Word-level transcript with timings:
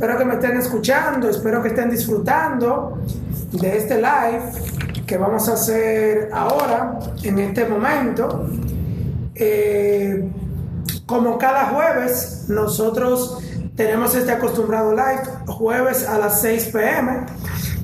Espero 0.00 0.16
que 0.16 0.24
me 0.24 0.32
estén 0.32 0.56
escuchando, 0.56 1.28
espero 1.28 1.60
que 1.60 1.68
estén 1.68 1.90
disfrutando 1.90 3.02
de 3.52 3.76
este 3.76 3.96
live 3.96 5.04
que 5.06 5.18
vamos 5.18 5.46
a 5.50 5.52
hacer 5.52 6.30
ahora, 6.32 6.98
en 7.22 7.38
este 7.38 7.66
momento. 7.66 8.48
Eh, 9.34 10.26
como 11.04 11.36
cada 11.36 11.66
jueves, 11.66 12.46
nosotros 12.48 13.40
tenemos 13.76 14.14
este 14.14 14.32
acostumbrado 14.32 14.92
live, 14.92 15.20
jueves 15.46 16.08
a 16.08 16.16
las 16.16 16.40
6 16.40 16.70
pm. 16.72 17.26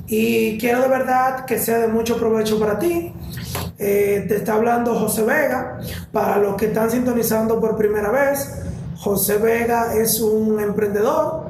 Y 0.07 0.57
quiero 0.57 0.81
de 0.81 0.87
verdad 0.87 1.45
que 1.45 1.59
sea 1.59 1.77
de 1.77 1.87
mucho 1.87 2.17
provecho 2.17 2.59
para 2.59 2.79
ti. 2.79 3.13
Eh, 3.77 4.25
te 4.27 4.37
está 4.37 4.53
hablando 4.55 4.99
José 4.99 5.21
Vega. 5.21 5.77
Para 6.11 6.39
los 6.39 6.55
que 6.55 6.65
están 6.65 6.89
sintonizando 6.89 7.59
por 7.59 7.77
primera 7.77 8.09
vez, 8.09 8.63
José 8.95 9.37
Vega 9.37 9.93
es 9.93 10.19
un 10.19 10.59
emprendedor. 10.59 11.46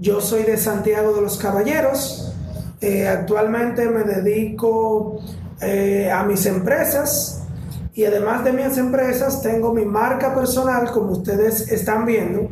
Yo 0.00 0.22
soy 0.22 0.44
de 0.44 0.56
Santiago 0.56 1.12
de 1.12 1.20
los 1.20 1.36
Caballeros. 1.36 2.32
Eh, 2.80 3.06
actualmente 3.06 3.86
me 3.90 4.02
dedico 4.02 5.20
eh, 5.60 6.10
a 6.10 6.22
mis 6.24 6.46
empresas 6.46 7.42
y 7.92 8.06
además 8.06 8.42
de 8.42 8.54
mis 8.54 8.78
empresas 8.78 9.42
tengo 9.42 9.74
mi 9.74 9.84
marca 9.84 10.34
personal 10.34 10.90
como 10.90 11.12
ustedes 11.12 11.70
están 11.70 12.06
viendo 12.06 12.48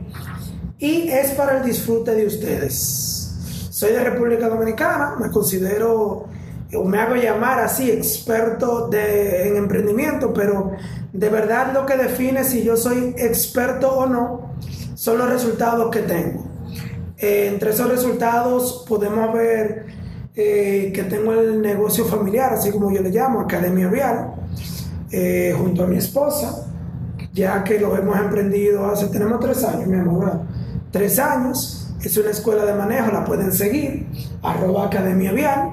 y 0.79 1.09
es 1.09 1.31
para 1.31 1.57
el 1.57 1.65
disfrute 1.65 2.15
de 2.15 2.27
ustedes. 2.27 3.33
Soy 3.71 3.93
de 3.93 4.05
República 4.05 4.51
Dominicana, 4.51 5.17
me 5.19 5.31
considero 5.31 6.27
o 6.75 6.85
me 6.85 6.99
hago 6.99 7.15
llamar 7.15 7.61
así 7.61 7.91
experto 7.91 8.91
en 8.93 9.57
emprendimiento, 9.57 10.35
pero 10.35 10.73
de 11.15 11.29
verdad 11.31 11.73
lo 11.73 11.87
que 11.87 11.97
define 11.97 12.45
si 12.45 12.63
yo 12.63 12.77
soy 12.77 13.15
experto 13.17 13.91
o 13.91 14.05
no 14.07 14.53
son 14.95 15.17
los 15.17 15.31
resultados 15.31 15.91
que 15.91 16.01
tengo. 16.01 16.48
Eh, 17.21 17.49
entre 17.53 17.71
esos 17.71 17.89
resultados 17.89 18.85
podemos 18.89 19.33
ver 19.33 19.87
eh, 20.37 20.93
que 20.95 21.03
tengo 21.03 21.33
el 21.33 21.61
negocio 21.61 22.05
familiar, 22.05 22.53
así 22.53 22.71
como 22.71 22.93
yo 22.93 23.03
le 23.03 23.11
llamo, 23.11 23.41
Academia 23.41 23.89
Vial, 23.89 24.35
eh, 25.11 25.53
junto 25.59 25.83
a 25.83 25.87
mi 25.89 25.97
esposa, 25.97 26.69
ya 27.33 27.65
que 27.65 27.81
lo 27.81 27.97
hemos 27.97 28.17
emprendido 28.17 28.87
hace, 28.87 29.09
tenemos 29.09 29.41
tres 29.41 29.65
años, 29.65 29.89
mi 29.89 29.99
amor, 29.99 30.43
tres 30.93 31.19
años, 31.19 31.93
es 32.01 32.17
una 32.17 32.31
escuela 32.31 32.65
de 32.65 32.75
manejo, 32.75 33.11
la 33.11 33.25
pueden 33.25 33.53
seguir, 33.53 34.07
arroba 34.43 34.87
Academia 34.87 35.33
Vial. 35.33 35.73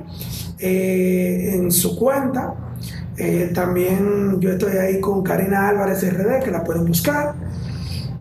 En 0.58 1.70
su 1.70 1.98
cuenta. 1.98 2.56
También 3.54 4.40
yo 4.40 4.52
estoy 4.52 4.78
ahí 4.78 5.02
con 5.02 5.22
Karina 5.22 5.68
Álvarez 5.68 6.02
RD, 6.02 6.44
que 6.44 6.50
la 6.50 6.64
pueden 6.64 6.86
buscar. 6.86 7.36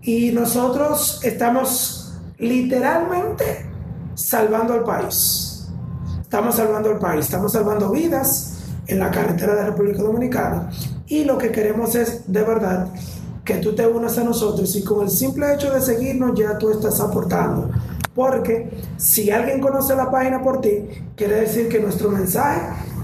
Y 0.02 0.32
nosotros 0.32 1.20
estamos 1.22 2.03
literalmente 2.38 3.66
salvando 4.14 4.74
al 4.74 4.84
país. 4.84 5.68
Estamos 6.20 6.56
salvando 6.56 6.90
al 6.90 6.98
país, 6.98 7.24
estamos 7.24 7.52
salvando 7.52 7.90
vidas 7.90 8.64
en 8.86 8.98
la 8.98 9.10
carretera 9.10 9.54
de 9.54 9.66
República 9.66 10.02
Dominicana. 10.02 10.70
Y 11.06 11.24
lo 11.24 11.38
que 11.38 11.52
queremos 11.52 11.94
es, 11.94 12.30
de 12.30 12.42
verdad, 12.42 12.88
que 13.44 13.56
tú 13.56 13.74
te 13.74 13.86
unas 13.86 14.18
a 14.18 14.24
nosotros 14.24 14.74
y 14.74 14.82
con 14.82 15.04
el 15.04 15.10
simple 15.10 15.54
hecho 15.54 15.72
de 15.72 15.80
seguirnos 15.80 16.38
ya 16.38 16.56
tú 16.58 16.70
estás 16.70 16.98
aportando 17.00 17.70
porque 18.14 18.70
si 18.96 19.30
alguien 19.30 19.60
conoce 19.60 19.94
la 19.96 20.10
página 20.10 20.40
por 20.40 20.60
ti, 20.60 20.86
quiere 21.16 21.40
decir 21.40 21.68
que 21.68 21.80
nuestro 21.80 22.10
mensaje 22.10 22.60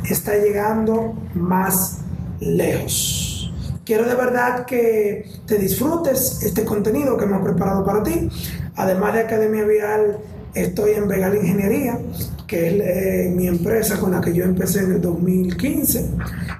está 0.09 0.37
llegando 0.37 1.15
más 1.35 1.99
lejos. 2.39 3.53
Quiero 3.85 4.09
de 4.09 4.15
verdad 4.15 4.67
que 4.67 5.29
te 5.47 5.59
disfrutes 5.59 6.43
este 6.43 6.65
contenido 6.65 7.17
que 7.17 7.25
hemos 7.25 7.43
preparado 7.43 7.85
para 7.85 8.03
ti. 8.05 8.29
Además 8.77 9.15
de 9.15 9.21
Academia 9.21 9.65
Vial, 9.65 10.19
estoy 10.55 10.93
en 10.93 11.09
Vegal 11.09 11.37
Ingeniería, 11.37 11.99
que 12.47 12.69
es 12.69 12.75
eh, 12.75 13.33
mi 13.35 13.47
empresa 13.47 13.99
con 13.99 14.13
la 14.13 14.21
que 14.21 14.33
yo 14.33 14.45
empecé 14.45 14.81
en 14.81 14.93
el 14.93 15.01
2015. 15.01 16.11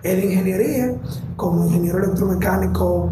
Es 0.03 0.25
ingeniería, 0.25 0.95
como 1.37 1.67
ingeniero 1.67 1.99
electromecánico 1.99 3.11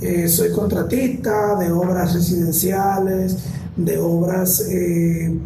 eh, 0.00 0.28
soy 0.28 0.50
contratista 0.50 1.56
de 1.56 1.70
obras 1.72 2.14
residenciales, 2.14 3.36
de 3.76 3.98
obras 3.98 4.64
eh, 4.70 5.38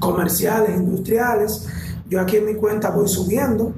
comerciales, 0.00 0.76
industriales. 0.76 1.66
Yo 2.10 2.20
aquí 2.20 2.36
en 2.36 2.46
mi 2.46 2.54
cuenta 2.54 2.90
voy 2.90 3.08
subiendo 3.08 3.74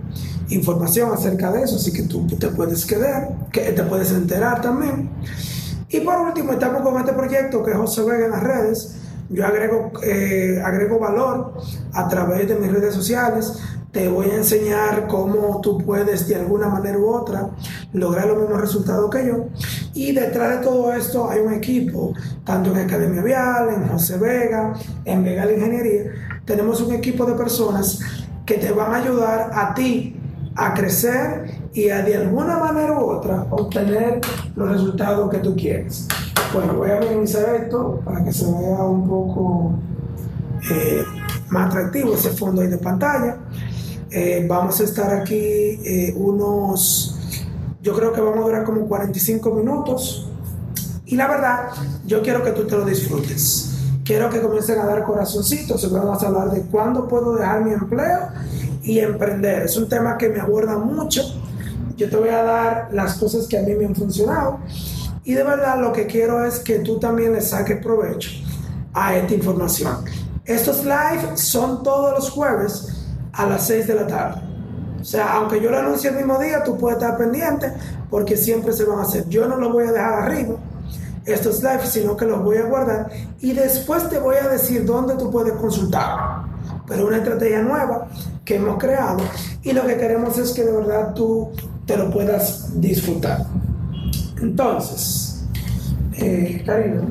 información 0.49 1.13
acerca 1.13 1.53
de 1.53 1.63
eso, 1.63 1.77
así 1.77 1.93
que 1.93 2.05
tú 2.05 2.27
te 2.27 2.49
puedes 2.49 2.87
quedar, 2.87 3.51
que 3.53 3.73
te 3.73 3.83
puedes 3.83 4.13
enterar 4.13 4.63
también. 4.63 5.11
Y 5.91 6.01
por 6.01 6.19
último, 6.19 6.53
estamos 6.53 6.83
con 6.83 6.99
este 6.99 7.13
proyecto 7.13 7.63
que 7.63 7.75
José 7.75 8.03
Vega 8.05 8.27
en 8.27 8.31
las 8.31 8.43
redes. 8.43 8.97
Yo 9.29 9.47
agrego, 9.47 9.93
eh, 10.03 10.61
agrego 10.65 10.99
valor 10.99 11.55
a 11.93 12.09
través 12.09 12.49
de 12.49 12.57
mis 12.57 12.73
redes 12.73 12.95
sociales 12.95 13.61
te 13.93 14.09
voy 14.09 14.31
a 14.31 14.37
enseñar 14.37 15.09
cómo 15.09 15.61
tú 15.61 15.79
puedes 15.79 16.29
de 16.29 16.37
alguna 16.37 16.69
manera 16.69 16.97
u 16.97 17.09
otra 17.09 17.51
lograr 17.93 18.27
los 18.29 18.39
mismos 18.39 18.61
resultados 18.61 19.11
que 19.11 19.27
yo. 19.27 19.47
Y 19.95 20.13
detrás 20.13 20.59
de 20.61 20.65
todo 20.65 20.93
esto 20.93 21.29
hay 21.29 21.41
un 21.41 21.53
equipo, 21.53 22.15
tanto 22.45 22.71
en 22.71 22.79
Academia 22.79 23.23
Vial, 23.23 23.69
en 23.71 23.89
José 23.89 24.17
Vega, 24.19 24.75
en 25.05 25.25
Vegal 25.25 25.51
Ingeniería. 25.51 26.13
Tenemos 26.45 26.81
un 26.81 26.95
equipo 26.95 27.25
de 27.25 27.35
personas 27.35 27.99
que 28.47 28.55
te 28.55 28.71
van 28.71 28.95
a 28.95 28.99
ayudar 28.99 29.51
a 29.53 29.75
ti 29.75 30.17
a 30.55 30.73
crecer 30.75 31.60
y 31.73 31.89
a 31.89 32.03
de 32.03 32.17
alguna 32.17 32.59
manera 32.59 32.99
u 32.99 33.11
otra 33.11 33.47
obtener 33.51 34.21
los 34.57 34.69
resultados 34.69 35.31
que 35.31 35.39
tú 35.39 35.55
quieres. 35.55 36.07
Bueno, 36.53 36.75
voy 36.75 36.91
a 36.91 36.99
minimizar 36.99 37.55
esto 37.55 38.01
para 38.05 38.25
que 38.25 38.33
se 38.33 38.45
vea 38.45 38.83
un 38.83 39.09
poco 39.09 39.75
eh, 40.71 41.05
más 41.51 41.69
atractivo 41.69 42.15
ese 42.15 42.31
fondo 42.31 42.63
ahí 42.63 42.69
de 42.69 42.79
pantalla. 42.79 43.39
Eh, 44.11 44.45
vamos 44.49 44.81
a 44.81 44.85
estar 44.85 45.15
aquí 45.15 45.37
eh, 45.37 46.13
unos, 46.17 47.17
yo 47.81 47.95
creo 47.95 48.13
que 48.13 48.21
vamos 48.21 48.39
a 48.39 48.43
durar 48.43 48.65
como 48.65 48.87
45 48.87 49.55
minutos. 49.55 50.29
Y 51.07 51.17
la 51.17 51.29
verdad, 51.29 51.69
yo 52.05 52.23
quiero 52.23 52.43
que 52.43 52.51
tú 52.51 52.67
te 52.67 52.77
lo 52.77 52.85
disfrutes. 52.85 53.71
Quiero 54.05 54.29
que 54.29 54.41
comiencen 54.41 54.81
a 54.81 54.87
dar 54.87 55.05
corazoncitos. 55.05 55.89
Vamos 55.93 56.23
a 56.23 56.27
hablar 56.27 56.51
de 56.51 56.63
cuándo 56.63 57.07
puedo 57.07 57.37
dejar 57.37 57.65
mi 57.65 57.73
empleo 57.73 58.29
y 58.83 58.99
emprender. 58.99 59.63
Es 59.63 59.77
un 59.77 59.89
tema 59.89 60.19
que 60.19 60.29
me 60.29 60.41
aborda 60.41 60.77
mucho. 60.79 61.23
Yo 62.01 62.09
te 62.09 62.17
voy 62.17 62.31
a 62.31 62.43
dar 62.43 62.89
las 62.93 63.19
cosas 63.19 63.47
que 63.47 63.59
a 63.59 63.61
mí 63.61 63.75
me 63.75 63.85
han 63.85 63.95
funcionado. 63.95 64.61
Y 65.23 65.35
de 65.35 65.45
verdad 65.45 65.79
lo 65.79 65.93
que 65.93 66.07
quiero 66.07 66.43
es 66.43 66.61
que 66.61 66.79
tú 66.79 66.99
también 66.99 67.35
le 67.35 67.43
saques 67.43 67.77
provecho 67.77 68.31
a 68.95 69.17
esta 69.17 69.35
información. 69.35 70.03
Estos 70.47 70.83
live 70.83 71.37
son 71.37 71.83
todos 71.83 72.15
los 72.15 72.31
jueves 72.31 72.89
a 73.35 73.45
las 73.45 73.67
6 73.67 73.87
de 73.87 73.95
la 73.97 74.07
tarde. 74.07 74.41
O 74.99 75.05
sea, 75.05 75.35
aunque 75.35 75.61
yo 75.61 75.71
lo 75.71 75.79
anuncie 75.79 76.09
el 76.09 76.17
mismo 76.17 76.39
día, 76.39 76.65
tú 76.65 76.79
puedes 76.79 76.99
estar 76.99 77.19
pendiente 77.19 77.71
porque 78.09 78.35
siempre 78.35 78.73
se 78.73 78.85
van 78.85 79.01
a 79.01 79.03
hacer. 79.03 79.29
Yo 79.29 79.47
no 79.47 79.57
lo 79.57 79.71
voy 79.71 79.87
a 79.87 79.93
dejar 79.93 80.23
arriba, 80.23 80.55
estos 81.27 81.63
live, 81.63 81.85
sino 81.85 82.17
que 82.17 82.25
los 82.25 82.43
voy 82.43 82.57
a 82.57 82.65
guardar 82.65 83.11
y 83.41 83.53
después 83.53 84.09
te 84.09 84.19
voy 84.19 84.37
a 84.37 84.49
decir 84.49 84.87
dónde 84.87 85.17
tú 85.17 85.31
puedes 85.31 85.53
consultar. 85.53 86.47
Pero 86.89 87.09
una 87.09 87.19
estrategia 87.19 87.61
nueva 87.61 88.09
que 88.43 88.57
hemos 88.57 88.79
creado 88.79 89.19
y 89.63 89.73
lo 89.73 89.87
que 89.87 89.99
queremos 89.99 90.39
es 90.39 90.53
que 90.53 90.65
de 90.65 90.73
verdad 90.73 91.13
tú 91.13 91.53
te 91.91 91.97
lo 91.97 92.09
puedas 92.09 92.81
disfrutar. 92.81 93.45
Entonces, 94.41 95.45
eh, 96.13 96.63
Karina, 96.65 97.03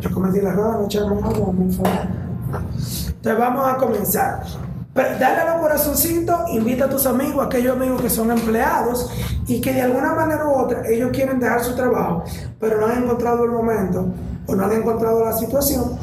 yo 0.00 0.10
cometí 0.10 0.42
la 0.42 0.52
rueda, 0.52 0.72
no 0.74 0.84
echarme 0.84 1.16
agua, 1.16 1.32
por 1.32 1.72
favor. 1.72 2.08
Entonces 3.06 3.38
vamos 3.38 3.66
a 3.66 3.76
comenzar. 3.78 4.42
Dale 4.94 5.24
a 5.24 5.54
los 5.54 5.62
corazoncitos, 5.62 6.50
invita 6.50 6.84
a 6.84 6.88
tus 6.90 7.06
amigos, 7.06 7.46
aquellos 7.46 7.74
amigos 7.74 8.02
que 8.02 8.10
son 8.10 8.30
empleados 8.32 9.10
y 9.46 9.62
que 9.62 9.72
de 9.72 9.80
alguna 9.80 10.12
manera 10.14 10.46
u 10.46 10.52
otra 10.52 10.86
ellos 10.86 11.10
quieren 11.10 11.40
dejar 11.40 11.64
su 11.64 11.74
trabajo, 11.74 12.24
pero 12.58 12.80
no 12.80 12.86
han 12.86 13.04
encontrado 13.04 13.44
el 13.44 13.50
momento 13.50 14.12
o 14.46 14.54
no 14.54 14.64
han 14.66 14.72
encontrado 14.72 15.24
la 15.24 15.32
situación 15.32 15.96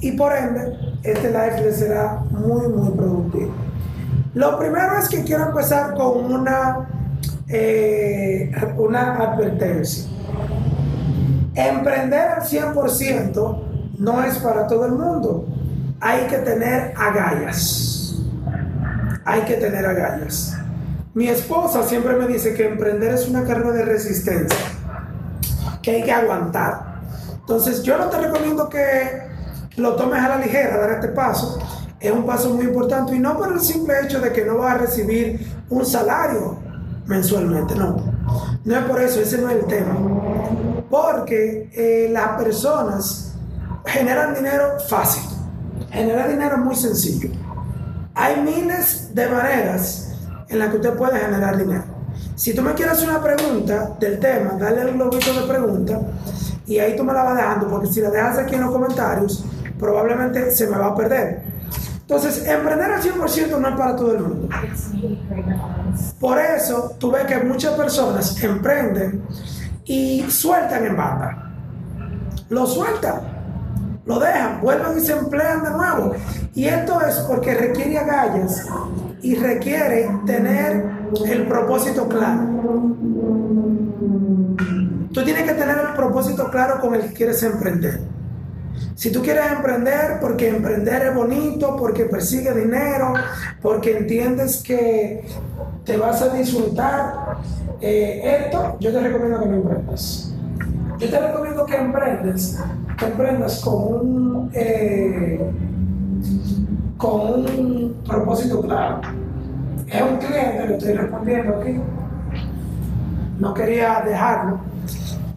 y 0.00 0.12
por 0.12 0.32
ende 0.32 0.72
este 1.02 1.28
live 1.28 1.62
les 1.64 1.78
será 1.78 2.22
muy 2.30 2.68
muy 2.68 2.90
productivo. 2.90 3.63
Lo 4.34 4.58
primero 4.58 4.98
es 4.98 5.08
que 5.08 5.22
quiero 5.22 5.46
empezar 5.46 5.94
con 5.94 6.32
una, 6.32 6.88
eh, 7.48 8.52
una 8.76 9.16
advertencia. 9.16 10.04
Emprender 11.54 12.28
al 12.28 12.42
100% 12.42 13.94
no 13.98 14.24
es 14.24 14.38
para 14.38 14.66
todo 14.66 14.86
el 14.86 14.92
mundo 14.92 15.46
hay 16.04 16.26
que 16.26 16.36
tener 16.36 16.92
agallas. 16.98 18.16
Hay 19.24 19.40
que 19.42 19.54
tener 19.54 19.86
agallas. 19.86 20.54
Mi 21.14 21.28
esposa 21.28 21.82
siempre 21.82 22.14
me 22.16 22.26
dice 22.26 22.52
que 22.52 22.66
emprender 22.66 23.14
es 23.14 23.26
una 23.26 23.42
carrera 23.44 23.70
de 23.70 23.84
resistencia, 23.86 24.58
que 25.80 25.92
hay 25.92 26.02
que 26.02 26.12
aguantar. 26.12 27.00
Entonces 27.40 27.82
yo 27.82 27.96
no 27.96 28.10
te 28.10 28.18
recomiendo 28.18 28.68
que 28.68 29.22
lo 29.76 29.96
tomes 29.96 30.22
a 30.22 30.28
la 30.28 30.36
ligera, 30.36 30.76
dar 30.76 30.90
este 30.90 31.08
paso. 31.08 31.58
Es 32.04 32.12
un 32.12 32.26
paso 32.26 32.50
muy 32.50 32.66
importante 32.66 33.16
y 33.16 33.18
no 33.18 33.34
por 33.34 33.50
el 33.50 33.60
simple 33.60 33.94
hecho 34.04 34.20
de 34.20 34.30
que 34.30 34.44
no 34.44 34.58
vas 34.58 34.74
a 34.74 34.78
recibir 34.78 35.40
un 35.70 35.86
salario 35.86 36.58
mensualmente, 37.06 37.74
no. 37.76 37.96
No 38.62 38.76
es 38.76 38.84
por 38.84 39.00
eso, 39.00 39.22
ese 39.22 39.38
no 39.38 39.48
es 39.48 39.56
el 39.56 39.64
tema. 39.64 39.96
Porque 40.90 41.70
eh, 41.72 42.10
las 42.12 42.36
personas 42.36 43.32
generan 43.86 44.34
dinero 44.34 44.78
fácil. 44.86 45.22
Generar 45.90 46.28
dinero 46.28 46.58
muy 46.58 46.74
sencillo. 46.74 47.30
Hay 48.14 48.38
miles 48.42 49.14
de 49.14 49.26
maneras 49.26 50.12
en 50.50 50.58
las 50.58 50.68
que 50.68 50.76
usted 50.76 50.92
puede 50.98 51.18
generar 51.18 51.56
dinero. 51.56 51.84
Si 52.34 52.54
tú 52.54 52.60
me 52.60 52.74
quieres 52.74 52.98
hacer 52.98 53.08
una 53.08 53.22
pregunta 53.22 53.96
del 53.98 54.20
tema, 54.20 54.58
dale 54.58 54.82
el 54.82 54.92
globito 54.92 55.32
de 55.32 55.48
pregunta 55.48 55.98
y 56.66 56.78
ahí 56.80 56.96
tú 56.96 57.02
me 57.02 57.14
la 57.14 57.22
vas 57.22 57.36
dejando, 57.36 57.66
porque 57.66 57.86
si 57.86 58.02
la 58.02 58.10
dejas 58.10 58.40
aquí 58.40 58.56
en 58.56 58.60
los 58.60 58.72
comentarios, 58.72 59.42
probablemente 59.78 60.50
se 60.50 60.66
me 60.66 60.76
va 60.76 60.88
a 60.88 60.94
perder. 60.94 61.53
Entonces, 62.06 62.46
emprender 62.46 62.90
al 62.90 63.02
100% 63.02 63.58
no 63.58 63.68
es 63.68 63.76
para 63.76 63.96
todo 63.96 64.12
el 64.14 64.22
mundo. 64.22 64.48
Por 66.20 66.38
eso, 66.38 66.94
tú 66.98 67.10
ves 67.10 67.24
que 67.24 67.38
muchas 67.38 67.72
personas 67.72 68.42
emprenden 68.42 69.22
y 69.86 70.22
sueltan 70.28 70.84
en 70.84 70.96
banda. 70.98 71.50
Lo 72.50 72.66
sueltan, 72.66 73.22
lo 74.04 74.18
dejan, 74.18 74.60
vuelven 74.60 74.98
y 74.98 75.00
se 75.00 75.12
emplean 75.12 75.64
de 75.64 75.70
nuevo. 75.70 76.14
Y 76.54 76.66
esto 76.66 77.00
es 77.00 77.14
porque 77.20 77.54
requiere 77.54 77.98
agallas 77.98 78.66
y 79.22 79.34
requiere 79.36 80.10
tener 80.26 80.84
el 81.24 81.46
propósito 81.46 82.06
claro. 82.06 82.42
Tú 85.10 85.24
tienes 85.24 85.44
que 85.44 85.54
tener 85.54 85.78
el 85.78 85.94
propósito 85.96 86.50
claro 86.50 86.80
con 86.82 86.94
el 86.94 87.00
que 87.02 87.14
quieres 87.14 87.42
emprender. 87.44 88.13
Si 88.94 89.10
tú 89.10 89.22
quieres 89.22 89.50
emprender 89.50 90.18
porque 90.20 90.48
emprender 90.48 91.06
es 91.08 91.14
bonito, 91.14 91.76
porque 91.76 92.04
persigue 92.04 92.52
dinero, 92.54 93.12
porque 93.60 93.98
entiendes 93.98 94.62
que 94.62 95.26
te 95.84 95.96
vas 95.96 96.22
a 96.22 96.28
disfrutar 96.28 97.38
eh, 97.80 98.46
esto, 98.46 98.76
yo 98.80 98.92
te 98.92 99.00
recomiendo 99.00 99.40
que 99.40 99.46
no 99.46 99.54
emprendas. 99.56 100.32
Yo 100.98 101.10
te 101.10 101.18
recomiendo 101.20 101.66
que 101.66 101.76
emprendes, 101.76 102.58
que 102.96 103.04
emprendas 103.04 103.60
con 103.60 103.74
un, 103.74 104.50
eh, 104.54 105.40
con 106.96 107.20
un 107.20 107.96
propósito 108.06 108.60
claro. 108.62 109.00
Es 109.88 110.02
un 110.02 110.16
cliente, 110.18 110.68
le 110.68 110.76
estoy 110.76 110.92
respondiendo 110.94 111.56
aquí. 111.56 111.80
No 113.38 113.52
quería 113.52 114.02
dejarlo 114.06 114.60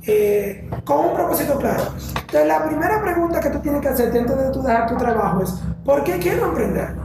eh, 0.08 0.70
con 0.86 1.06
un 1.06 1.14
propósito 1.14 1.58
claro. 1.58 1.84
Entonces, 2.22 2.48
la 2.48 2.66
primera 2.66 3.02
pregunta 3.02 3.40
que 3.40 3.50
tú 3.50 3.60
tienes 3.60 3.82
que 3.82 3.90
hacer 3.90 4.18
antes 4.18 4.38
de 4.38 4.52
tú 4.52 4.62
dejar 4.62 4.88
tu 4.88 4.96
trabajo 4.96 5.44
es, 5.44 5.54
¿por 5.84 6.04
qué 6.04 6.18
quiero 6.18 6.48
emprender? 6.48 6.96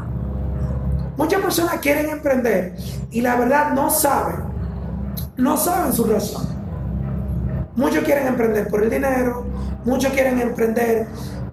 Muchas 1.16 1.40
personas 1.42 1.76
quieren 1.80 2.08
emprender 2.08 2.74
y 3.10 3.20
la 3.20 3.36
verdad 3.36 3.72
no 3.72 3.90
saben, 3.90 4.36
no 5.36 5.56
saben 5.56 5.92
su 5.92 6.04
razón. 6.04 6.46
Muchos 7.74 8.04
quieren 8.04 8.28
emprender 8.28 8.68
por 8.68 8.82
el 8.82 8.90
dinero, 8.90 9.44
muchos 9.84 10.12
quieren 10.12 10.40
emprender 10.40 11.08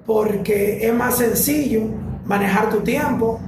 porque 0.05 0.87
es 0.87 0.93
más 0.93 1.17
sencillo 1.17 1.81
manejar 2.25 2.69
tu 2.69 2.81
tiempo, 2.81 3.39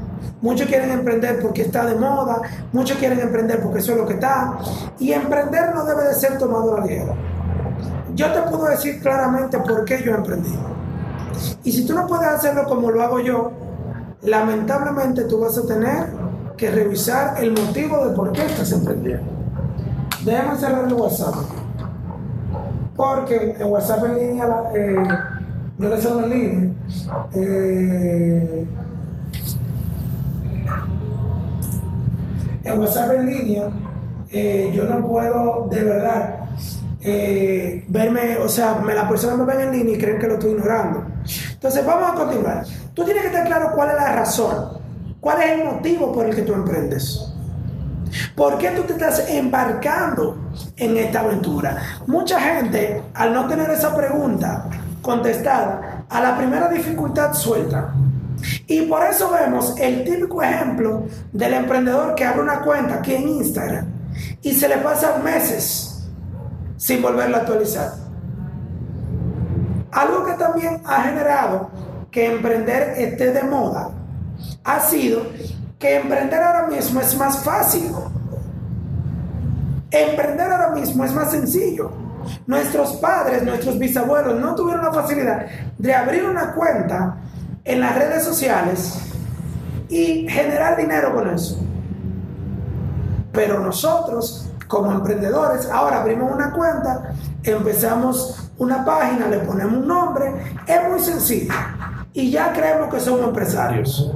Muchos 0.42 0.68
quieren 0.68 0.90
emprender 0.90 1.40
porque 1.40 1.62
está 1.62 1.86
de 1.86 1.96
moda, 1.96 2.42
muchos 2.74 2.98
quieren 2.98 3.20
emprender 3.20 3.62
porque 3.62 3.78
eso 3.78 3.92
es 3.92 3.98
lo 4.00 4.08
que 4.08 4.16
está. 4.16 4.58
Y 4.98 5.14
emprender 5.14 5.74
no 5.76 5.86
debe 5.86 6.06
de 6.06 6.16
ser 6.16 6.40
tomado 6.40 6.76
a 6.76 6.80
la 6.80 6.86
ligera. 6.86 7.14
Yo 8.16 8.32
te 8.32 8.42
puedo 8.42 8.66
decir 8.66 9.02
claramente 9.02 9.58
por 9.60 9.86
qué 9.86 10.04
yo 10.04 10.16
emprendí. 10.16 10.54
Y 11.64 11.72
si 11.72 11.86
tú 11.86 11.94
no 11.94 12.08
puedes 12.08 12.28
hacerlo 12.28 12.66
como 12.66 12.92
lo 12.92 13.02
hago 13.02 13.20
yo, 13.20 13.52
lamentablemente 14.24 15.24
tú 15.24 15.40
vas 15.40 15.58
a 15.58 15.66
tener 15.66 16.08
que 16.58 16.70
revisar 16.70 17.42
el 17.42 17.52
motivo 17.52 18.06
de 18.06 18.16
por 18.16 18.32
qué 18.32 18.46
estás 18.46 18.72
emprendiendo. 18.72 19.24
Déjame 20.24 20.58
cerrar 20.58 20.86
el 20.86 20.94
WhatsApp. 20.94 21.36
Porque 22.96 23.56
en 23.58 23.68
WhatsApp 23.68 24.06
en 24.06 24.16
línea, 24.16 24.64
eh, 24.76 24.96
yo 25.80 25.90
le 25.90 25.96
en 25.96 26.30
línea. 26.30 26.72
Eh, 27.34 28.68
en 32.64 32.80
WhatsApp 32.80 33.12
en 33.14 33.26
línea, 33.26 33.70
eh, 34.30 34.72
yo 34.76 34.84
no 34.84 35.08
puedo 35.08 35.68
de 35.72 35.84
verdad 35.84 36.41
eh, 37.04 37.84
verme, 37.88 38.38
o 38.38 38.48
sea, 38.48 38.76
me, 38.76 38.94
la 38.94 39.08
persona 39.08 39.36
me 39.36 39.46
ven 39.46 39.62
en 39.62 39.72
línea 39.72 39.96
y 39.96 40.00
creen 40.00 40.20
que 40.20 40.28
lo 40.28 40.34
estoy 40.34 40.52
ignorando. 40.52 41.06
Entonces, 41.52 41.86
vamos 41.86 42.12
a 42.12 42.14
continuar. 42.16 42.66
Tú 42.94 43.04
tienes 43.04 43.24
que 43.24 43.30
tener 43.30 43.48
claro 43.48 43.72
cuál 43.74 43.90
es 43.90 43.96
la 43.96 44.16
razón, 44.16 44.82
cuál 45.20 45.42
es 45.42 45.52
el 45.52 45.66
motivo 45.66 46.12
por 46.12 46.26
el 46.26 46.36
que 46.36 46.44
tú 46.44 46.54
emprendes. 46.54 47.28
¿Por 48.36 48.58
qué 48.58 48.72
tú 48.72 48.84
te 48.84 48.94
estás 48.94 49.30
embarcando 49.30 50.52
en 50.76 50.98
esta 50.98 51.22
aventura? 51.22 51.78
Mucha 52.08 52.40
gente, 52.40 53.02
al 53.14 53.34
no 53.34 53.48
tener 53.48 53.70
esa 53.70 53.96
pregunta 53.96 54.68
contestada, 55.02 56.06
a 56.10 56.22
la 56.22 56.38
primera 56.38 56.68
dificultad 56.68 57.34
suelta. 57.34 57.94
Y 58.68 58.82
por 58.84 59.04
eso 59.04 59.32
vemos 59.32 59.76
el 59.80 60.04
típico 60.04 60.42
ejemplo 60.42 61.04
del 61.32 61.54
emprendedor 61.54 62.16
que 62.16 62.26
abre 62.26 62.42
una 62.42 62.62
cuenta 62.62 62.96
aquí 62.96 63.16
en 63.16 63.30
Instagram 63.30 63.86
y 64.42 64.54
se 64.54 64.68
le 64.68 64.78
pasan 64.78 65.24
meses 65.24 65.91
sin 66.82 67.00
volverlo 67.00 67.38
a 67.38 67.40
actualizar. 67.42 67.94
Algo 69.92 70.26
que 70.26 70.34
también 70.34 70.82
ha 70.84 71.04
generado 71.04 71.70
que 72.10 72.26
emprender 72.26 72.96
esté 72.98 73.32
de 73.32 73.44
moda 73.44 73.92
ha 74.64 74.80
sido 74.80 75.22
que 75.78 75.98
emprender 75.98 76.42
ahora 76.42 76.66
mismo 76.66 77.00
es 77.00 77.16
más 77.16 77.44
fácil. 77.44 77.92
Emprender 79.92 80.52
ahora 80.52 80.70
mismo 80.72 81.06
es 81.06 81.14
más 81.14 81.30
sencillo. 81.30 81.92
Nuestros 82.48 82.94
padres, 82.94 83.44
nuestros 83.44 83.78
bisabuelos 83.78 84.40
no 84.40 84.56
tuvieron 84.56 84.84
la 84.84 84.92
facilidad 84.92 85.46
de 85.78 85.94
abrir 85.94 86.24
una 86.24 86.56
cuenta 86.56 87.18
en 87.64 87.80
las 87.80 87.96
redes 87.96 88.24
sociales 88.24 88.98
y 89.88 90.28
generar 90.28 90.78
dinero 90.78 91.14
con 91.14 91.30
eso. 91.30 91.64
Pero 93.32 93.60
nosotros 93.60 94.51
como 94.72 94.90
emprendedores, 94.94 95.70
ahora 95.70 96.00
abrimos 96.00 96.32
una 96.32 96.50
cuenta, 96.52 97.14
empezamos 97.44 98.50
una 98.58 98.86
página, 98.86 99.28
le 99.28 99.40
ponemos 99.40 99.74
un 99.74 99.88
nombre, 99.88 100.32
es 100.66 100.90
muy 100.90 101.00
sencillo. 101.02 101.54
Y 102.14 102.32
ya 102.32 102.54
creemos 102.54 102.92
que 102.92 103.02
somos 103.02 103.28
empresarios. 103.28 104.14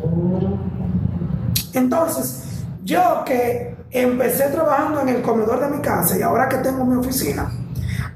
Entonces, 1.73 2.63
yo 2.85 3.23
que 3.25 3.75
empecé 3.91 4.45
trabajando 4.45 5.01
en 5.01 5.09
el 5.09 5.21
comedor 5.21 5.59
de 5.59 5.75
mi 5.75 5.81
casa 5.81 6.17
y 6.17 6.21
ahora 6.21 6.47
que 6.47 6.57
tengo 6.59 6.85
mi 6.85 6.95
oficina, 6.95 7.51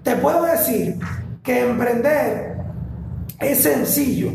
te 0.02 0.16
puedo 0.16 0.44
decir 0.44 0.98
que 1.44 1.70
emprender 1.70 2.56
es 3.38 3.64
sencillo, 3.64 4.32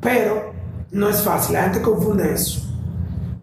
pero 0.00 0.52
no 0.90 1.08
es 1.08 1.22
fácil. 1.22 1.54
La 1.54 1.62
gente 1.62 1.82
confunde 1.82 2.34
eso 2.34 2.63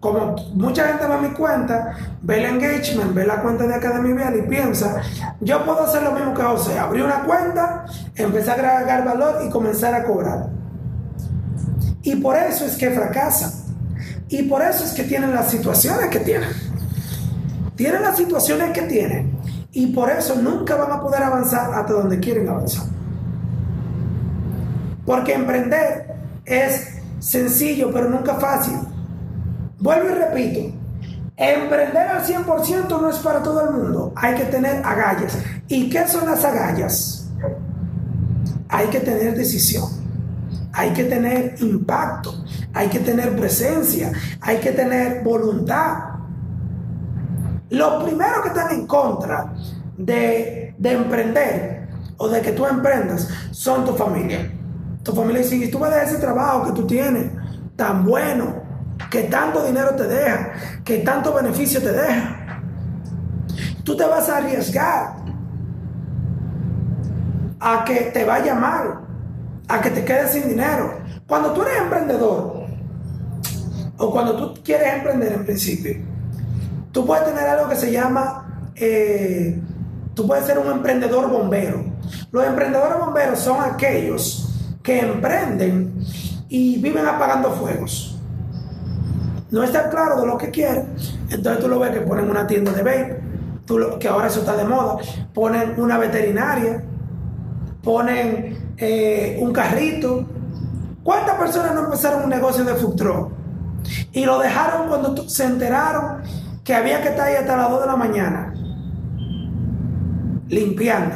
como 0.01 0.35
mucha 0.55 0.87
gente 0.87 1.05
va 1.05 1.19
a 1.19 1.21
mi 1.21 1.29
cuenta, 1.29 1.95
ve 2.23 2.39
el 2.39 2.55
engagement, 2.55 3.13
ve 3.13 3.23
la 3.23 3.39
cuenta 3.41 3.67
de 3.67 3.75
Academy 3.75 4.13
Vial 4.13 4.35
y 4.35 4.41
piensa, 4.49 4.99
yo 5.39 5.63
puedo 5.63 5.83
hacer 5.83 6.01
lo 6.01 6.11
mismo 6.11 6.33
que 6.33 6.41
José, 6.41 6.79
abrir 6.79 7.03
una 7.03 7.23
cuenta, 7.23 7.85
empezar 8.15 8.65
a 8.65 8.79
agregar 8.79 9.05
valor 9.05 9.45
y 9.45 9.49
comenzar 9.51 9.93
a 9.93 10.03
cobrar. 10.03 10.49
Y 12.01 12.15
por 12.15 12.35
eso 12.35 12.65
es 12.65 12.75
que 12.77 12.89
fracasan. 12.89 13.51
Y 14.27 14.43
por 14.43 14.63
eso 14.63 14.83
es 14.83 14.91
que 14.93 15.03
tienen 15.03 15.35
las 15.35 15.51
situaciones 15.51 16.09
que 16.09 16.19
tienen. 16.19 16.49
Tienen 17.75 18.01
las 18.01 18.17
situaciones 18.17 18.71
que 18.71 18.81
tienen. 18.83 19.37
Y 19.71 19.87
por 19.87 20.09
eso 20.09 20.35
nunca 20.35 20.77
van 20.77 20.91
a 20.93 20.99
poder 20.99 21.21
avanzar 21.21 21.75
hasta 21.75 21.93
donde 21.93 22.19
quieren 22.19 22.49
avanzar. 22.49 22.85
Porque 25.05 25.33
emprender 25.33 26.15
es 26.43 26.87
sencillo, 27.19 27.91
pero 27.93 28.09
nunca 28.09 28.35
fácil. 28.35 28.90
Vuelvo 29.81 30.09
y 30.09 30.13
repito, 30.13 30.77
emprender 31.35 32.07
al 32.07 32.23
100% 32.23 32.87
no 32.87 33.09
es 33.09 33.17
para 33.17 33.41
todo 33.41 33.67
el 33.67 33.71
mundo. 33.71 34.13
Hay 34.15 34.35
que 34.35 34.45
tener 34.45 34.85
agallas. 34.85 35.37
¿Y 35.67 35.89
qué 35.89 36.07
son 36.07 36.27
las 36.27 36.45
agallas? 36.45 37.27
Hay 38.69 38.87
que 38.87 38.99
tener 38.99 39.35
decisión. 39.35 39.89
Hay 40.71 40.91
que 40.91 41.05
tener 41.05 41.55
impacto. 41.61 42.45
Hay 42.75 42.89
que 42.89 42.99
tener 42.99 43.35
presencia. 43.35 44.11
Hay 44.39 44.57
que 44.57 44.71
tener 44.71 45.23
voluntad. 45.23 46.11
Los 47.71 48.03
primeros 48.03 48.41
que 48.43 48.49
están 48.49 48.71
en 48.71 48.85
contra 48.85 49.51
de, 49.97 50.75
emprender 50.83 51.89
o 52.17 52.27
de 52.27 52.41
que 52.41 52.51
tú 52.51 52.67
emprendas 52.67 53.27
son 53.49 53.83
tu 53.83 53.93
familia. 53.93 54.51
Tu 55.01 55.11
familia 55.11 55.41
dice, 55.41 55.55
y 55.55 55.71
tú 55.71 55.79
ves 55.79 56.09
ese 56.09 56.17
trabajo 56.17 56.65
que 56.65 56.73
tú 56.73 56.85
tienes 56.85 57.31
tan 57.75 58.05
bueno, 58.05 58.60
que 59.11 59.23
tanto 59.23 59.63
dinero 59.65 59.93
te 59.95 60.05
deja, 60.05 60.53
que 60.85 60.99
tanto 60.99 61.33
beneficio 61.33 61.81
te 61.81 61.91
deja. 61.91 62.63
Tú 63.83 63.95
te 63.97 64.05
vas 64.05 64.29
a 64.29 64.37
arriesgar 64.37 65.17
a 67.59 67.83
que 67.83 67.95
te 68.13 68.23
vaya 68.23 68.55
mal, 68.55 69.01
a 69.67 69.81
que 69.81 69.89
te 69.89 70.05
quedes 70.05 70.31
sin 70.31 70.47
dinero. 70.47 70.93
Cuando 71.27 71.51
tú 71.51 71.61
eres 71.61 71.81
emprendedor, 71.81 72.65
o 73.97 74.11
cuando 74.11 74.35
tú 74.37 74.61
quieres 74.63 74.93
emprender 74.93 75.33
en 75.33 75.45
principio, 75.45 75.97
tú 76.93 77.05
puedes 77.05 77.25
tener 77.25 77.47
algo 77.47 77.67
que 77.67 77.75
se 77.75 77.91
llama 77.91 78.71
eh, 78.75 79.59
tú 80.13 80.25
puedes 80.25 80.45
ser 80.45 80.57
un 80.57 80.71
emprendedor 80.71 81.29
bombero. 81.29 81.83
Los 82.31 82.45
emprendedores 82.45 82.97
bomberos 82.97 83.39
son 83.39 83.61
aquellos 83.61 84.47
que 84.81 84.99
emprenden 85.01 86.01
y 86.47 86.77
viven 86.77 87.05
apagando 87.05 87.51
fuegos. 87.51 88.20
No 89.51 89.63
está 89.63 89.89
claro 89.89 90.21
de 90.21 90.27
lo 90.27 90.37
que 90.37 90.49
quieren, 90.49 90.87
entonces 91.29 91.61
tú 91.61 91.67
lo 91.67 91.79
ves 91.79 91.91
que 91.91 92.01
ponen 92.01 92.29
una 92.29 92.47
tienda 92.47 92.71
de 92.71 92.83
vape, 92.83 93.21
que 93.99 94.07
ahora 94.07 94.27
eso 94.27 94.39
está 94.39 94.55
de 94.55 94.63
moda, 94.63 94.97
ponen 95.33 95.73
una 95.77 95.97
veterinaria, 95.97 96.83
ponen 97.83 98.73
eh, 98.77 99.37
un 99.41 99.51
carrito. 99.51 100.25
¿Cuántas 101.03 101.35
personas 101.35 101.73
no 101.73 101.85
empezaron 101.85 102.23
un 102.23 102.29
negocio 102.29 102.63
de 102.63 102.75
food 102.75 103.01
Y 104.11 104.25
lo 104.25 104.39
dejaron 104.39 104.87
cuando 104.87 105.27
se 105.27 105.45
enteraron 105.45 106.21
que 106.63 106.73
había 106.73 107.01
que 107.01 107.09
estar 107.09 107.27
ahí 107.27 107.35
hasta 107.35 107.57
las 107.57 107.69
2 107.69 107.81
de 107.81 107.87
la 107.87 107.95
mañana 107.95 108.53
limpiando. 110.51 111.15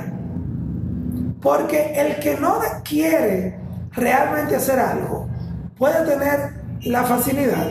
Porque 1.42 1.94
el 1.96 2.20
que 2.20 2.38
no 2.38 2.60
quiere 2.84 3.60
realmente 3.92 4.56
hacer 4.56 4.80
algo 4.80 5.28
puede 5.78 6.06
tener 6.06 6.56
la 6.82 7.04
facilidad, 7.04 7.68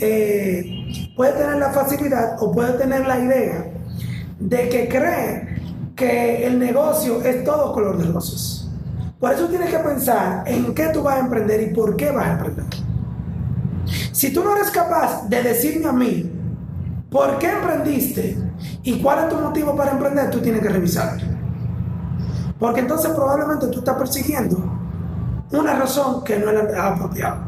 eh, 0.00 1.12
puede 1.16 1.32
tener 1.32 1.56
la 1.56 1.70
facilidad 1.70 2.36
o 2.40 2.52
puede 2.52 2.74
tener 2.74 3.06
la 3.06 3.18
idea 3.18 3.72
de 4.38 4.68
que 4.68 4.88
cree 4.88 5.58
que 5.96 6.46
el 6.46 6.58
negocio 6.58 7.22
es 7.22 7.44
todo 7.44 7.72
color 7.72 7.98
de 7.98 8.04
rosas. 8.12 8.70
Por 9.18 9.32
eso 9.32 9.48
tienes 9.48 9.70
que 9.70 9.78
pensar 9.78 10.44
en 10.46 10.72
qué 10.74 10.88
tú 10.92 11.02
vas 11.02 11.16
a 11.16 11.20
emprender 11.20 11.60
y 11.60 11.74
por 11.74 11.96
qué 11.96 12.12
vas 12.12 12.26
a 12.26 12.32
emprender. 12.32 12.64
Si 14.12 14.32
tú 14.32 14.44
no 14.44 14.54
eres 14.54 14.70
capaz 14.70 15.28
de 15.28 15.42
decirme 15.42 15.88
a 15.88 15.92
mí 15.92 16.30
por 17.10 17.38
qué 17.38 17.50
emprendiste 17.50 18.38
y 18.82 19.00
cuál 19.00 19.24
es 19.24 19.28
tu 19.28 19.36
motivo 19.36 19.74
para 19.74 19.92
emprender, 19.92 20.30
tú 20.30 20.40
tienes 20.40 20.62
que 20.62 20.68
revisar. 20.68 21.18
Porque 22.58 22.80
entonces 22.80 23.10
probablemente 23.10 23.66
tú 23.68 23.80
estás 23.80 23.96
persiguiendo 23.96 24.56
una 25.50 25.74
razón 25.74 26.22
que 26.22 26.38
no 26.38 26.50
es 26.50 26.72
la 26.72 26.86
apropiada. 26.88 27.47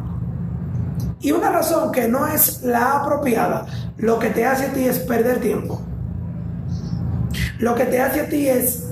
Y 1.21 1.33
una 1.33 1.51
razón 1.51 1.93
que 1.93 2.09
no 2.09 2.27
es 2.27 2.63
la 2.63 2.97
apropiada, 2.97 3.67
lo 3.99 4.19
que 4.19 4.31
te 4.31 4.47
hace 4.47 4.67
a 4.67 4.73
ti 4.73 4.87
es 4.87 4.99
perder 5.01 5.41
tiempo. 5.41 5.81
Lo 7.59 7.75
que 7.75 7.85
te 7.85 8.01
hace 8.01 8.23
a 8.23 8.29
ti 8.29 8.49
es 8.49 8.87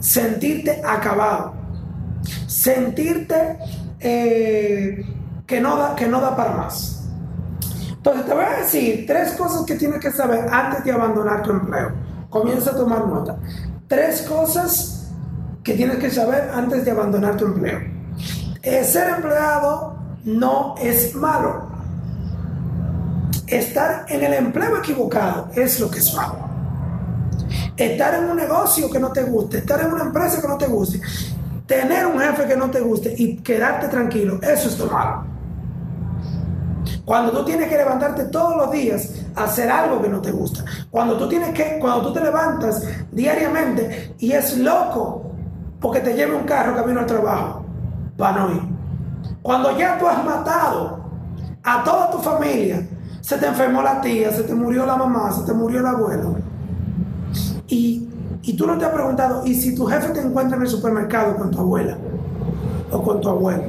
sentirte 0.00 0.82
acabado, 0.84 1.52
sentirte 2.46 3.58
eh, 4.00 5.04
que, 5.46 5.60
no 5.60 5.76
da, 5.76 5.94
que 5.94 6.08
no 6.08 6.20
da 6.22 6.34
para 6.34 6.52
más. 6.52 7.04
Entonces 7.90 8.24
te 8.24 8.34
voy 8.34 8.44
a 8.44 8.60
decir 8.60 9.04
tres 9.06 9.32
cosas 9.32 9.64
que 9.64 9.74
tienes 9.76 10.00
que 10.00 10.10
saber 10.10 10.46
antes 10.50 10.82
de 10.84 10.90
abandonar 10.90 11.42
tu 11.42 11.52
empleo. 11.52 11.92
Comienza 12.30 12.70
a 12.70 12.76
tomar 12.76 13.06
nota. 13.06 13.36
Tres 13.86 14.22
cosas 14.22 15.12
que 15.62 15.74
tienes 15.74 15.98
que 15.98 16.10
saber 16.10 16.50
antes 16.52 16.84
de 16.84 16.90
abandonar 16.90 17.36
tu 17.36 17.44
empleo. 17.44 17.78
Eh, 18.62 18.82
ser 18.84 19.10
empleado 19.10 19.91
no 20.24 20.74
es 20.80 21.14
malo. 21.14 21.70
Estar 23.46 24.06
en 24.08 24.24
el 24.24 24.34
empleo 24.34 24.78
equivocado 24.78 25.48
es 25.54 25.78
lo 25.80 25.90
que 25.90 25.98
es 25.98 26.14
malo. 26.14 26.38
Estar 27.76 28.14
en 28.14 28.30
un 28.30 28.36
negocio 28.36 28.90
que 28.90 28.98
no 28.98 29.10
te 29.10 29.22
guste, 29.24 29.58
estar 29.58 29.80
en 29.80 29.92
una 29.92 30.04
empresa 30.04 30.40
que 30.40 30.48
no 30.48 30.56
te 30.56 30.66
guste, 30.66 31.00
tener 31.66 32.06
un 32.06 32.18
jefe 32.18 32.46
que 32.46 32.56
no 32.56 32.70
te 32.70 32.80
guste 32.80 33.14
y 33.16 33.36
quedarte 33.38 33.88
tranquilo, 33.88 34.38
eso 34.42 34.68
es 34.68 34.78
lo 34.78 34.86
malo. 34.86 35.24
Cuando 37.04 37.32
tú 37.32 37.44
tienes 37.44 37.68
que 37.68 37.76
levantarte 37.76 38.24
todos 38.24 38.56
los 38.56 38.70
días 38.70 39.10
a 39.34 39.44
hacer 39.44 39.68
algo 39.70 40.00
que 40.00 40.08
no 40.08 40.20
te 40.20 40.30
gusta. 40.30 40.64
Cuando 40.90 41.16
tú 41.16 41.28
tienes 41.28 41.52
que, 41.52 41.78
cuando 41.80 42.08
tú 42.08 42.12
te 42.12 42.20
levantas 42.20 42.86
diariamente 43.10 44.14
y 44.18 44.32
es 44.32 44.56
loco 44.58 45.32
porque 45.80 46.00
te 46.00 46.14
lleve 46.14 46.34
un 46.34 46.44
carro 46.44 46.76
camino 46.76 47.00
al 47.00 47.06
trabajo 47.06 47.64
para 48.16 48.42
no 48.42 48.52
ir. 48.52 48.71
Cuando 49.42 49.76
ya 49.76 49.98
tú 49.98 50.06
has 50.06 50.24
matado 50.24 51.00
a 51.62 51.82
toda 51.82 52.10
tu 52.10 52.18
familia, 52.18 52.86
se 53.20 53.36
te 53.38 53.46
enfermó 53.46 53.82
la 53.82 54.00
tía, 54.00 54.30
se 54.30 54.44
te 54.44 54.54
murió 54.54 54.86
la 54.86 54.96
mamá, 54.96 55.32
se 55.32 55.42
te 55.42 55.52
murió 55.52 55.80
el 55.80 55.86
abuelo. 55.86 56.36
Y, 57.66 58.08
y 58.42 58.56
tú 58.56 58.66
no 58.66 58.78
te 58.78 58.84
has 58.84 58.92
preguntado, 58.92 59.46
¿y 59.46 59.54
si 59.54 59.74
tu 59.74 59.86
jefe 59.86 60.08
te 60.10 60.20
encuentra 60.20 60.56
en 60.56 60.62
el 60.62 60.68
supermercado 60.68 61.36
con 61.36 61.50
tu 61.50 61.60
abuela 61.60 61.96
o 62.90 63.02
con 63.02 63.20
tu 63.20 63.28
abuelo? 63.28 63.64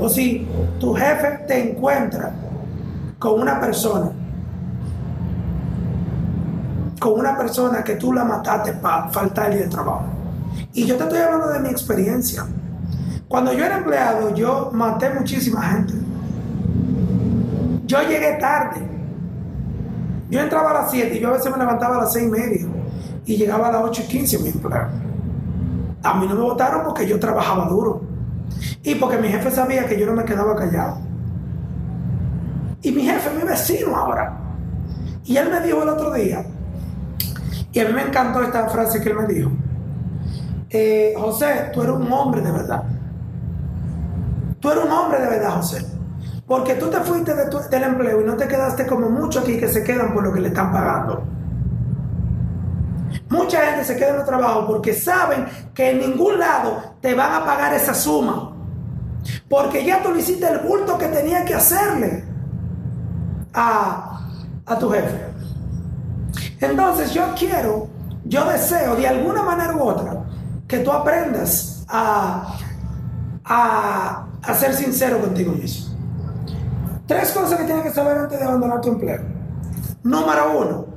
O 0.00 0.08
si 0.08 0.46
tu 0.78 0.94
jefe 0.94 1.44
te 1.46 1.70
encuentra 1.70 2.32
con 3.18 3.40
una 3.40 3.60
persona, 3.60 4.10
con 7.00 7.18
una 7.18 7.36
persona 7.36 7.82
que 7.82 7.96
tú 7.96 8.12
la 8.12 8.24
mataste 8.24 8.72
para 8.74 9.08
faltarle 9.08 9.58
de 9.58 9.68
trabajo. 9.68 10.04
Y 10.72 10.84
yo 10.84 10.96
te 10.96 11.04
estoy 11.04 11.18
hablando 11.18 11.48
de 11.48 11.60
mi 11.60 11.68
experiencia. 11.68 12.44
Cuando 13.28 13.52
yo 13.52 13.64
era 13.64 13.78
empleado, 13.78 14.34
yo 14.34 14.70
maté 14.72 15.10
muchísima 15.10 15.62
gente. 15.62 15.94
Yo 17.86 18.02
llegué 18.02 18.34
tarde. 18.40 18.80
Yo 20.30 20.40
entraba 20.40 20.70
a 20.70 20.74
las 20.82 20.90
7 20.90 21.16
y 21.16 21.20
yo 21.20 21.28
a 21.28 21.32
veces 21.32 21.50
me 21.50 21.58
levantaba 21.58 21.96
a 21.96 22.00
las 22.02 22.12
6 22.12 22.26
y 22.26 22.30
media 22.30 22.66
y 23.24 23.36
llegaba 23.36 23.68
a 23.68 23.72
las 23.72 23.82
8 23.82 24.02
y 24.04 24.08
15 24.08 24.38
mi 24.40 24.48
empleado. 24.50 24.90
A 26.02 26.14
mí 26.14 26.26
no 26.28 26.34
me 26.34 26.40
votaron 26.42 26.84
porque 26.84 27.06
yo 27.06 27.18
trabajaba 27.18 27.66
duro. 27.66 28.02
Y 28.82 28.94
porque 28.94 29.18
mi 29.18 29.28
jefe 29.28 29.50
sabía 29.50 29.86
que 29.86 29.98
yo 29.98 30.06
no 30.06 30.12
me 30.12 30.24
quedaba 30.24 30.54
callado. 30.54 30.98
Y 32.82 32.92
mi 32.92 33.02
jefe 33.02 33.28
es 33.28 33.34
mi 33.34 33.48
vecino 33.48 33.96
ahora. 33.96 34.38
Y 35.24 35.36
él 35.36 35.50
me 35.50 35.60
dijo 35.60 35.82
el 35.82 35.88
otro 35.88 36.12
día, 36.12 36.44
y 37.72 37.80
a 37.80 37.84
mí 37.84 37.92
me 37.92 38.02
encantó 38.02 38.40
esta 38.42 38.68
frase 38.68 39.00
que 39.00 39.08
él 39.08 39.16
me 39.16 39.26
dijo, 39.26 39.50
eh, 40.70 41.14
José, 41.18 41.70
tú 41.74 41.82
eres 41.82 41.96
un 41.96 42.10
hombre 42.12 42.40
de 42.40 42.52
verdad. 42.52 42.84
Tú 44.66 44.72
eres 44.72 44.84
un 44.84 44.90
hombre 44.90 45.20
de 45.20 45.28
verdad, 45.28 45.50
José. 45.58 45.86
Porque 46.44 46.74
tú 46.74 46.88
te 46.88 46.98
fuiste 46.98 47.32
del 47.32 47.82
empleo 47.84 48.20
y 48.20 48.24
no 48.24 48.36
te 48.36 48.48
quedaste 48.48 48.84
como 48.84 49.08
muchos 49.08 49.44
aquí 49.44 49.58
que 49.58 49.68
se 49.68 49.84
quedan 49.84 50.12
por 50.12 50.24
lo 50.24 50.32
que 50.32 50.40
le 50.40 50.48
están 50.48 50.72
pagando. 50.72 51.22
Mucha 53.28 53.64
gente 53.64 53.84
se 53.84 53.94
queda 53.94 54.08
en 54.08 54.16
el 54.16 54.26
trabajo 54.26 54.66
porque 54.66 54.92
saben 54.92 55.46
que 55.72 55.90
en 55.92 56.00
ningún 56.00 56.40
lado 56.40 56.96
te 57.00 57.14
van 57.14 57.32
a 57.32 57.44
pagar 57.44 57.74
esa 57.74 57.94
suma. 57.94 58.56
Porque 59.48 59.84
ya 59.84 60.02
tú 60.02 60.12
le 60.12 60.18
hiciste 60.18 60.48
el 60.48 60.58
bulto 60.58 60.98
que 60.98 61.06
tenía 61.06 61.44
que 61.44 61.54
hacerle 61.54 62.24
a, 63.54 64.18
tu 64.80 64.90
jefe. 64.90 65.26
Entonces 66.60 67.14
yo 67.14 67.22
quiero, 67.38 67.86
yo 68.24 68.44
deseo 68.46 68.96
de 68.96 69.06
alguna 69.06 69.44
manera 69.44 69.76
u 69.76 69.82
otra 69.82 70.24
que 70.66 70.80
tú 70.80 70.90
aprendas 70.90 71.84
a, 71.86 72.58
a, 73.44 74.26
a 74.46 74.54
ser 74.54 74.74
sincero 74.74 75.20
contigo 75.20 75.52
mismo. 75.52 75.94
Tres 77.06 77.30
cosas 77.32 77.58
que 77.58 77.64
tienes 77.64 77.84
que 77.84 77.92
saber 77.92 78.18
antes 78.18 78.38
de 78.38 78.44
abandonar 78.44 78.80
tu 78.80 78.88
empleo. 78.88 79.20
Número 80.02 80.58
uno, 80.58 80.96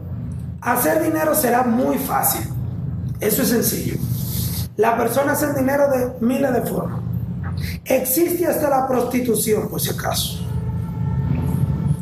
Hacer 0.61 1.01
dinero 1.01 1.33
será 1.35 1.63
muy 1.63 1.97
fácil. 1.97 2.41
Eso 3.19 3.43
es 3.43 3.49
sencillo. 3.49 3.97
La 4.75 4.97
persona 4.97 5.31
hace 5.31 5.53
dinero 5.53 5.89
de 5.89 6.25
miles 6.25 6.53
de 6.53 6.61
formas. 6.61 7.01
Existe 7.85 8.45
hasta 8.45 8.69
la 8.69 8.87
prostitución, 8.87 9.69
por 9.69 9.79
si 9.79 9.89
acaso. 9.91 10.39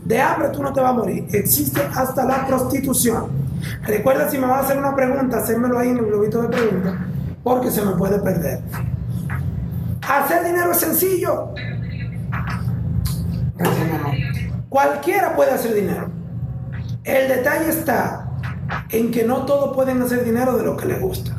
De 0.03 0.19
hambre 0.19 0.49
tú 0.49 0.63
no 0.63 0.73
te 0.73 0.81
vas 0.81 0.89
a 0.91 0.93
morir. 0.93 1.27
Existe 1.31 1.81
hasta 1.95 2.25
la 2.25 2.47
prostitución. 2.47 3.27
Recuerda 3.83 4.29
si 4.29 4.37
me 4.37 4.47
vas 4.47 4.61
a 4.61 4.65
hacer 4.65 4.77
una 4.77 4.95
pregunta, 4.95 5.37
hacérmelo 5.37 5.77
ahí 5.77 5.89
en 5.89 5.97
el 5.97 6.05
globito 6.05 6.41
de 6.41 6.49
preguntas, 6.49 6.93
porque 7.43 7.71
se 7.71 7.83
me 7.83 7.91
puede 7.93 8.19
perder. 8.19 8.61
Hacer 10.07 10.45
dinero 10.45 10.71
es 10.71 10.77
sencillo. 10.77 11.53
Cualquiera 14.69 15.35
puede 15.35 15.51
hacer 15.51 15.73
dinero. 15.73 16.09
El 17.03 17.27
detalle 17.27 17.69
está 17.69 18.29
en 18.89 19.11
que 19.11 19.23
no 19.23 19.45
todos 19.45 19.75
pueden 19.75 20.01
hacer 20.01 20.23
dinero 20.23 20.57
de 20.57 20.63
lo 20.63 20.77
que 20.77 20.85
les 20.85 21.01
gusta. 21.01 21.35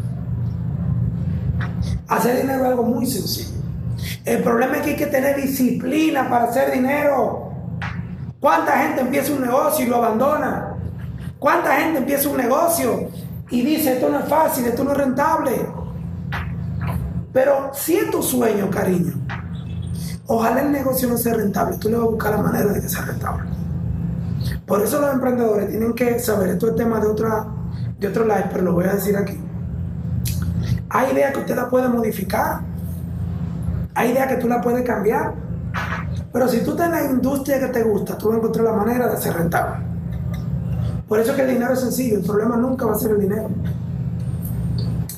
Hacer 2.08 2.42
dinero 2.42 2.64
es 2.64 2.70
algo 2.70 2.82
muy 2.82 3.06
sencillo. 3.06 3.58
El 4.24 4.42
problema 4.42 4.76
es 4.76 4.82
que 4.82 4.90
hay 4.90 4.96
que 4.96 5.06
tener 5.06 5.36
disciplina 5.36 6.28
para 6.28 6.44
hacer 6.44 6.70
dinero. 6.70 7.50
¿Cuánta 8.40 8.78
gente 8.78 9.00
empieza 9.00 9.32
un 9.32 9.42
negocio 9.42 9.86
y 9.86 9.88
lo 9.88 9.96
abandona? 9.96 10.76
¿Cuánta 11.38 11.76
gente 11.76 11.98
empieza 11.98 12.28
un 12.28 12.36
negocio 12.36 13.08
y 13.50 13.62
dice 13.62 13.94
esto 13.94 14.08
no 14.10 14.18
es 14.20 14.28
fácil, 14.28 14.66
esto 14.66 14.84
no 14.84 14.92
es 14.92 14.98
rentable? 14.98 15.52
Pero 17.32 17.70
si 17.74 17.96
es 17.96 18.10
tu 18.10 18.22
sueño, 18.22 18.70
cariño, 18.70 19.12
ojalá 20.26 20.62
el 20.62 20.72
negocio 20.72 21.08
no 21.08 21.16
sea 21.16 21.34
rentable, 21.34 21.76
tú 21.78 21.88
le 21.88 21.96
vas 21.96 22.06
a 22.06 22.10
buscar 22.10 22.30
la 22.32 22.42
manera 22.42 22.72
de 22.72 22.80
que 22.80 22.88
sea 22.88 23.02
rentable. 23.02 23.50
Por 24.66 24.82
eso 24.82 25.00
los 25.00 25.12
emprendedores 25.12 25.68
tienen 25.68 25.94
que 25.94 26.18
saber, 26.18 26.50
esto 26.50 26.68
es 26.68 26.76
tema 26.76 27.00
de, 27.00 27.06
otra, 27.06 27.46
de 27.98 28.08
otro 28.08 28.24
live, 28.24 28.46
pero 28.50 28.64
lo 28.64 28.72
voy 28.72 28.84
a 28.84 28.94
decir 28.94 29.16
aquí. 29.16 29.38
Hay 30.90 31.12
ideas 31.12 31.32
que 31.32 31.40
usted 31.40 31.56
la 31.56 31.68
puede 31.68 31.88
modificar, 31.88 32.60
hay 33.94 34.12
ideas 34.12 34.28
que 34.28 34.36
tú 34.36 34.48
la 34.48 34.60
puedes 34.60 34.82
cambiar, 34.86 35.34
pero 36.32 36.48
si 36.48 36.60
tú 36.60 36.72
estás 36.72 36.86
en 36.86 36.92
la 36.92 37.04
industria 37.04 37.60
que 37.60 37.68
te 37.68 37.82
gusta, 37.82 38.16
tú 38.16 38.28
vas 38.28 38.36
a 38.36 38.38
encontrar 38.38 38.64
la 38.66 38.72
manera 38.72 39.08
de 39.08 39.16
ser 39.16 39.34
rentable. 39.34 39.84
Por 41.06 41.18
eso 41.18 41.30
es 41.30 41.36
que 41.36 41.42
el 41.42 41.50
dinero 41.50 41.72
es 41.72 41.80
sencillo, 41.80 42.18
el 42.18 42.24
problema 42.24 42.56
nunca 42.56 42.86
va 42.86 42.92
a 42.92 42.98
ser 42.98 43.12
el 43.12 43.20
dinero. 43.20 43.48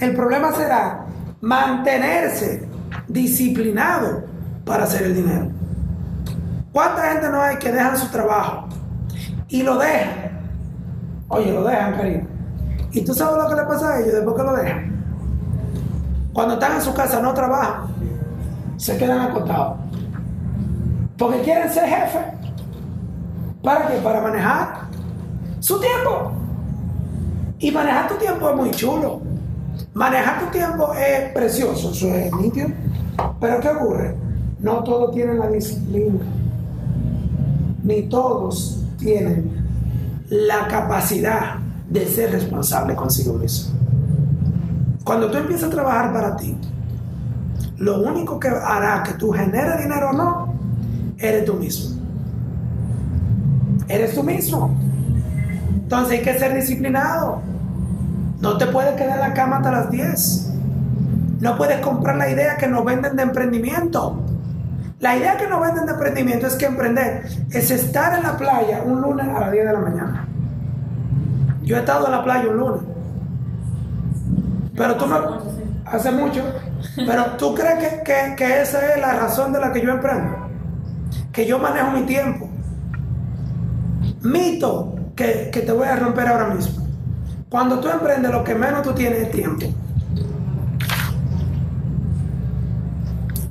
El 0.00 0.14
problema 0.14 0.52
será 0.52 1.06
mantenerse 1.40 2.68
disciplinado 3.08 4.24
para 4.64 4.84
hacer 4.84 5.02
el 5.02 5.14
dinero. 5.14 5.48
¿Cuánta 6.72 7.12
gente 7.12 7.28
no 7.30 7.40
hay 7.40 7.56
que 7.56 7.72
dejan 7.72 7.96
su 7.96 8.08
trabajo 8.10 8.68
y 9.48 9.62
lo 9.62 9.78
dejan? 9.78 10.40
Oye, 11.28 11.52
lo 11.52 11.64
dejan, 11.64 11.94
cariño. 11.94 12.26
¿Y 12.92 13.04
tú 13.04 13.14
sabes 13.14 13.42
lo 13.42 13.48
que 13.48 13.56
le 13.56 13.66
pasa 13.66 13.94
a 13.94 14.00
ellos 14.00 14.12
después 14.12 14.36
que 14.36 14.42
lo 14.42 14.52
dejan? 14.54 14.90
Cuando 16.32 16.54
están 16.54 16.76
en 16.76 16.82
su 16.82 16.94
casa 16.94 17.20
no 17.20 17.34
trabajan, 17.34 17.88
se 18.76 18.96
quedan 18.96 19.20
acostados. 19.20 19.78
Porque 21.16 21.40
quieren 21.42 21.70
ser 21.70 21.88
jefe. 21.88 22.18
¿Para 23.62 23.88
qué? 23.88 23.96
Para 23.96 24.20
manejar 24.20 24.88
su 25.58 25.78
tiempo. 25.80 26.32
Y 27.58 27.70
manejar 27.70 28.08
tu 28.08 28.14
tiempo 28.14 28.48
es 28.48 28.56
muy 28.56 28.70
chulo. 28.70 29.29
Manejar 29.94 30.40
tu 30.40 30.46
tiempo 30.46 30.92
es 30.94 31.32
precioso, 31.32 31.90
eso 31.90 32.08
es 32.14 32.32
nítido. 32.36 32.68
Pero 33.40 33.60
¿qué 33.60 33.68
ocurre? 33.68 34.14
No 34.60 34.84
todos 34.84 35.12
tienen 35.12 35.38
la 35.38 35.48
disciplina. 35.48 36.20
Ni 37.82 38.02
todos 38.02 38.84
tienen 38.98 39.50
la 40.28 40.68
capacidad 40.68 41.56
de 41.88 42.06
ser 42.06 42.30
responsable 42.30 42.94
consigo 42.94 43.34
mismo. 43.34 43.74
Cuando 45.02 45.30
tú 45.30 45.38
empiezas 45.38 45.68
a 45.68 45.70
trabajar 45.70 46.12
para 46.12 46.36
ti, 46.36 46.56
lo 47.78 48.02
único 48.02 48.38
que 48.38 48.48
hará 48.48 49.02
que 49.02 49.14
tú 49.14 49.32
generes 49.32 49.82
dinero 49.82 50.10
o 50.10 50.12
no, 50.12 50.54
eres 51.18 51.44
tú 51.44 51.54
mismo. 51.54 51.98
Eres 53.88 54.14
tú 54.14 54.22
mismo. 54.22 54.70
Entonces 55.72 56.18
hay 56.18 56.24
que 56.24 56.38
ser 56.38 56.54
disciplinado. 56.54 57.49
No 58.40 58.56
te 58.56 58.66
puedes 58.66 58.94
quedar 58.94 59.18
en 59.18 59.20
la 59.20 59.34
cama 59.34 59.58
hasta 59.58 59.70
las 59.70 59.90
10. 59.90 60.52
No 61.40 61.56
puedes 61.56 61.80
comprar 61.80 62.16
la 62.16 62.30
idea 62.30 62.56
que 62.56 62.66
nos 62.66 62.84
venden 62.84 63.16
de 63.16 63.22
emprendimiento. 63.22 64.22
La 64.98 65.16
idea 65.16 65.36
que 65.36 65.46
nos 65.46 65.60
venden 65.60 65.86
de 65.86 65.92
emprendimiento 65.92 66.46
es 66.46 66.54
que 66.54 66.66
emprender 66.66 67.24
es 67.50 67.70
estar 67.70 68.14
en 68.14 68.22
la 68.22 68.36
playa 68.36 68.82
un 68.84 69.00
lunes 69.00 69.26
a 69.28 69.40
las 69.40 69.52
10 69.52 69.66
de 69.66 69.72
la 69.72 69.78
mañana. 69.78 70.28
Yo 71.62 71.76
he 71.76 71.80
estado 71.80 72.06
en 72.06 72.12
la 72.12 72.24
playa 72.24 72.48
un 72.48 72.56
lunes. 72.56 72.82
Pero 74.76 74.96
tú 74.96 75.06
me... 75.06 75.16
Hace 75.84 76.10
mucho. 76.12 76.42
Pero 76.96 77.24
tú 77.36 77.54
crees 77.54 78.00
que, 78.02 78.34
que 78.36 78.62
esa 78.62 78.94
es 78.94 79.00
la 79.00 79.14
razón 79.14 79.52
de 79.52 79.60
la 79.60 79.72
que 79.72 79.80
yo 79.82 79.90
emprendo. 79.90 80.36
Que 81.32 81.46
yo 81.46 81.58
manejo 81.58 81.90
mi 81.90 82.02
tiempo. 82.02 82.48
Mito 84.22 84.94
que, 85.16 85.50
te 85.52 85.72
voy 85.72 85.86
a 85.86 85.96
romper 85.96 86.28
ahora 86.28 86.48
mismo. 86.48 86.79
Cuando 87.50 87.80
tú 87.80 87.88
emprendes, 87.88 88.30
lo 88.30 88.44
que 88.44 88.54
menos 88.54 88.82
tú 88.82 88.92
tienes 88.94 89.22
es 89.22 89.30
tiempo. 89.32 89.66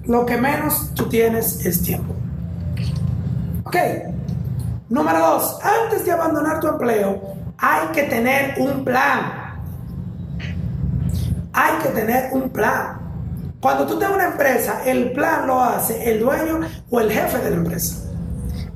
Lo 0.05 0.25
que 0.25 0.37
menos 0.37 0.91
tú 0.95 1.09
tienes 1.09 1.65
es 1.65 1.83
tiempo. 1.83 2.15
Ok. 3.65 3.75
Número 4.87 5.19
dos, 5.19 5.59
antes 5.61 6.05
de 6.05 6.13
abandonar 6.13 6.61
tu 6.61 6.67
empleo, 6.67 7.35
hay 7.57 7.89
que 7.89 8.03
tener 8.03 8.55
un 8.57 8.85
plan. 8.85 9.59
Hay 11.51 11.73
que 11.83 11.89
tener 11.89 12.29
un 12.31 12.49
plan. 12.49 12.97
Cuando 13.59 13.85
tú 13.85 13.99
tienes 13.99 14.15
una 14.15 14.27
empresa, 14.27 14.81
el 14.85 15.11
plan 15.11 15.45
lo 15.45 15.61
hace 15.61 16.09
el 16.09 16.21
dueño 16.21 16.61
o 16.89 17.01
el 17.01 17.11
jefe 17.11 17.37
de 17.39 17.49
la 17.49 17.57
empresa. 17.57 18.09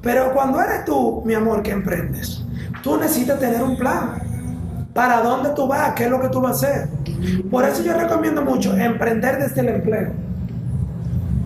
Pero 0.01 0.33
cuando 0.33 0.59
eres 0.62 0.83
tú, 0.83 1.23
mi 1.25 1.33
amor, 1.33 1.63
que 1.63 1.71
emprendes, 1.71 2.43
tú 2.83 2.97
necesitas 2.97 3.39
tener 3.39 3.63
un 3.63 3.77
plan. 3.77 4.33
¿Para 4.93 5.21
dónde 5.21 5.49
tú 5.49 5.67
vas? 5.67 5.93
¿Qué 5.93 6.06
es 6.06 6.10
lo 6.12 6.21
que 6.21 6.29
tú 6.29 6.39
vas 6.39 6.63
a 6.63 6.67
hacer? 6.67 6.89
Por 7.49 7.65
eso 7.65 7.82
yo 7.82 7.93
recomiendo 7.93 8.43
mucho 8.43 8.75
emprender 8.75 9.39
desde 9.39 9.62
el 9.62 9.69
empleo. 9.69 10.12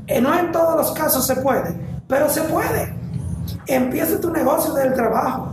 Eh, 0.07 0.21
no 0.21 0.38
en 0.38 0.51
todos 0.51 0.75
los 0.75 0.91
casos 0.91 1.25
se 1.25 1.38
puede, 1.38 1.73
pero 2.07 2.29
se 2.29 2.41
puede. 2.43 2.93
Empieza 3.65 4.19
tu 4.19 4.31
negocio 4.31 4.73
del 4.73 4.93
trabajo. 4.93 5.49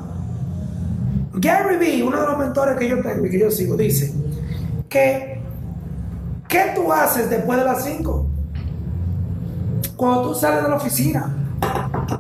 Gary 1.35 1.77
Vee, 1.77 2.03
uno 2.03 2.21
de 2.21 2.27
los 2.27 2.39
mentores 2.39 2.79
que 2.79 2.89
yo 2.89 3.03
tengo 3.03 3.27
y 3.27 3.31
que 3.31 3.39
yo 3.39 3.51
sigo, 3.51 3.77
dice 3.77 4.13
que 4.89 5.41
¿qué 6.49 6.73
tú 6.75 6.93
haces 6.93 7.29
después 7.29 7.59
de 7.59 7.65
las 7.65 7.85
5? 7.85 8.27
Cuando 9.97 10.29
tú 10.29 10.35
sales 10.35 10.63
de 10.63 10.69
la 10.69 10.77
oficina. 10.77 11.35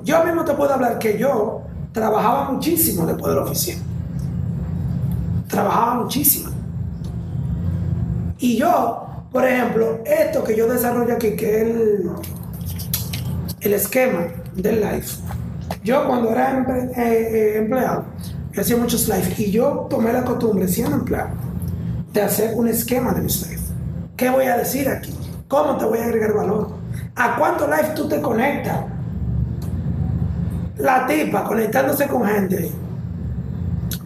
Yo 0.02 0.24
mismo 0.24 0.44
te 0.44 0.54
puedo 0.54 0.72
hablar 0.72 0.98
que 0.98 1.18
yo 1.18 1.62
trabajaba 1.92 2.50
muchísimo 2.50 3.06
después 3.06 3.32
de 3.32 3.40
la 3.40 3.44
oficina. 3.44 3.82
Trabajaba 5.48 6.02
muchísimo. 6.02 6.50
Y 8.38 8.56
yo, 8.56 9.06
por 9.32 9.46
ejemplo, 9.46 10.00
esto 10.04 10.44
que 10.44 10.56
yo 10.56 10.68
desarrollo 10.68 11.14
aquí, 11.14 11.36
que 11.36 11.56
es 11.56 11.62
el, 11.62 12.10
el 13.60 13.72
esquema 13.72 14.26
del 14.54 14.80
life. 14.80 15.20
Yo 15.82 16.06
cuando 16.06 16.30
era 16.30 16.60
eh, 16.60 16.90
eh, 16.96 17.58
empleado, 17.58 18.04
yo 18.52 18.60
hacía 18.60 18.76
muchos 18.76 19.08
live 19.08 19.34
y 19.38 19.50
yo 19.50 19.86
tomé 19.90 20.12
la 20.12 20.24
costumbre, 20.24 20.68
siendo 20.68 20.96
empleado, 20.96 21.30
de 22.12 22.22
hacer 22.22 22.54
un 22.54 22.68
esquema 22.68 23.12
de 23.12 23.22
mis 23.22 23.48
live. 23.48 23.62
¿Qué 24.16 24.30
voy 24.30 24.46
a 24.46 24.56
decir 24.56 24.88
aquí? 24.88 25.14
¿Cómo 25.48 25.76
te 25.76 25.84
voy 25.84 25.98
a 25.98 26.04
agregar 26.04 26.32
valor? 26.32 26.70
¿A 27.16 27.36
cuánto 27.36 27.66
live 27.66 27.92
tú 27.94 28.08
te 28.08 28.20
conectas? 28.20 28.94
la 30.78 31.06
tipa 31.06 31.44
conectándose 31.44 32.06
con 32.06 32.26
gente. 32.26 32.70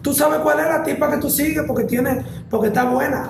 Tú 0.09 0.15
sabes 0.15 0.39
cuál 0.39 0.59
es 0.59 0.65
la 0.65 0.81
tipa 0.81 1.07
que 1.11 1.17
tú 1.17 1.29
sigues 1.29 1.63
porque 1.67 1.83
tiene, 1.83 2.25
porque 2.49 2.69
está 2.69 2.83
buena. 2.85 3.29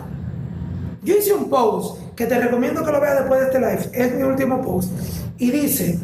Yo 1.04 1.14
hice 1.14 1.34
un 1.34 1.50
post 1.50 2.16
que 2.16 2.26
te 2.26 2.40
recomiendo 2.40 2.86
que 2.86 2.92
lo 2.94 3.02
veas 3.02 3.20
después 3.20 3.42
de 3.42 3.46
este 3.48 3.60
live. 3.60 3.90
Es 3.92 4.16
mi 4.16 4.24
último 4.24 4.62
post. 4.62 4.90
Y 5.38 5.52
dice, 5.52 6.00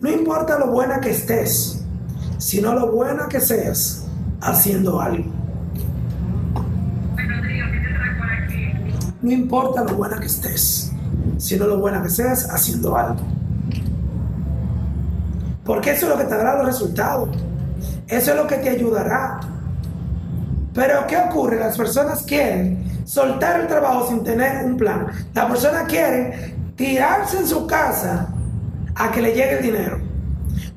no 0.00 0.10
importa 0.10 0.58
lo 0.58 0.72
buena 0.72 1.00
que 1.00 1.10
estés, 1.10 1.84
sino 2.38 2.74
lo 2.74 2.90
buena 2.90 3.28
que 3.28 3.38
seas 3.38 4.04
haciendo 4.40 5.00
algo. 5.00 5.30
No 9.22 9.30
importa 9.30 9.84
lo 9.84 9.94
buena 9.94 10.18
que 10.18 10.26
estés, 10.26 10.90
sino 11.38 11.68
lo 11.68 11.78
buena 11.78 12.02
que 12.02 12.10
seas 12.10 12.50
haciendo 12.50 12.96
algo. 12.96 13.20
Porque 15.64 15.92
eso 15.92 16.06
es 16.06 16.12
lo 16.12 16.18
que 16.18 16.24
te 16.24 16.36
dará 16.36 16.56
los 16.56 16.66
resultados. 16.66 17.28
Eso 18.08 18.32
es 18.32 18.36
lo 18.36 18.48
que 18.48 18.56
te 18.56 18.68
ayudará. 18.68 19.51
Pero 20.74 21.06
¿qué 21.06 21.16
ocurre? 21.16 21.58
Las 21.58 21.76
personas 21.76 22.22
quieren 22.22 23.02
soltar 23.04 23.60
el 23.60 23.66
trabajo 23.66 24.08
sin 24.08 24.24
tener 24.24 24.64
un 24.64 24.76
plan. 24.76 25.06
La 25.34 25.48
persona 25.48 25.84
quiere 25.84 26.54
tirarse 26.76 27.38
en 27.38 27.46
su 27.46 27.66
casa 27.66 28.28
a 28.94 29.10
que 29.10 29.20
le 29.20 29.34
llegue 29.34 29.58
el 29.58 29.62
dinero. 29.62 30.00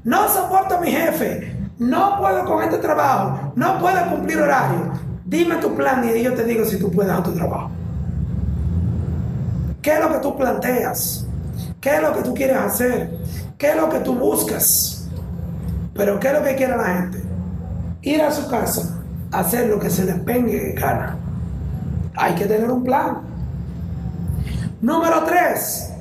No 0.03 0.27
soporto 0.29 0.75
a 0.75 0.81
mi 0.81 0.91
jefe. 0.91 1.55
No 1.77 2.17
puedo 2.19 2.45
con 2.45 2.63
este 2.63 2.77
trabajo. 2.77 3.53
No 3.55 3.79
puedo 3.79 4.09
cumplir 4.09 4.39
horario. 4.39 4.91
Dime 5.25 5.55
tu 5.55 5.75
plan 5.75 6.07
y 6.07 6.21
yo 6.21 6.33
te 6.33 6.43
digo 6.43 6.65
si 6.65 6.77
tú 6.77 6.91
puedes 6.91 7.11
a 7.11 7.23
tu 7.23 7.31
trabajo. 7.33 7.71
¿Qué 9.81 9.93
es 9.93 9.99
lo 9.99 10.11
que 10.11 10.19
tú 10.19 10.35
planteas? 10.35 11.25
¿Qué 11.79 11.95
es 11.95 12.01
lo 12.01 12.13
que 12.13 12.21
tú 12.23 12.33
quieres 12.33 12.57
hacer? 12.57 13.17
¿Qué 13.57 13.69
es 13.69 13.75
lo 13.75 13.89
que 13.89 13.99
tú 13.99 14.15
buscas? 14.15 15.07
Pero 15.93 16.19
¿qué 16.19 16.27
es 16.27 16.33
lo 16.33 16.43
que 16.43 16.55
quiere 16.55 16.75
la 16.75 16.85
gente? 16.85 17.23
Ir 18.01 18.21
a 18.21 18.31
su 18.31 18.47
casa, 18.49 18.94
hacer 19.39 19.69
lo 19.69 19.79
que 19.79 19.89
se 19.89 20.05
les 20.05 20.23
vengue 20.23 20.71
en 20.71 20.75
gana. 20.75 21.17
Hay 22.15 22.35
que 22.35 22.45
tener 22.45 22.69
un 22.71 22.83
plan. 22.83 23.21
Número 24.81 25.23
tres, 25.25 25.91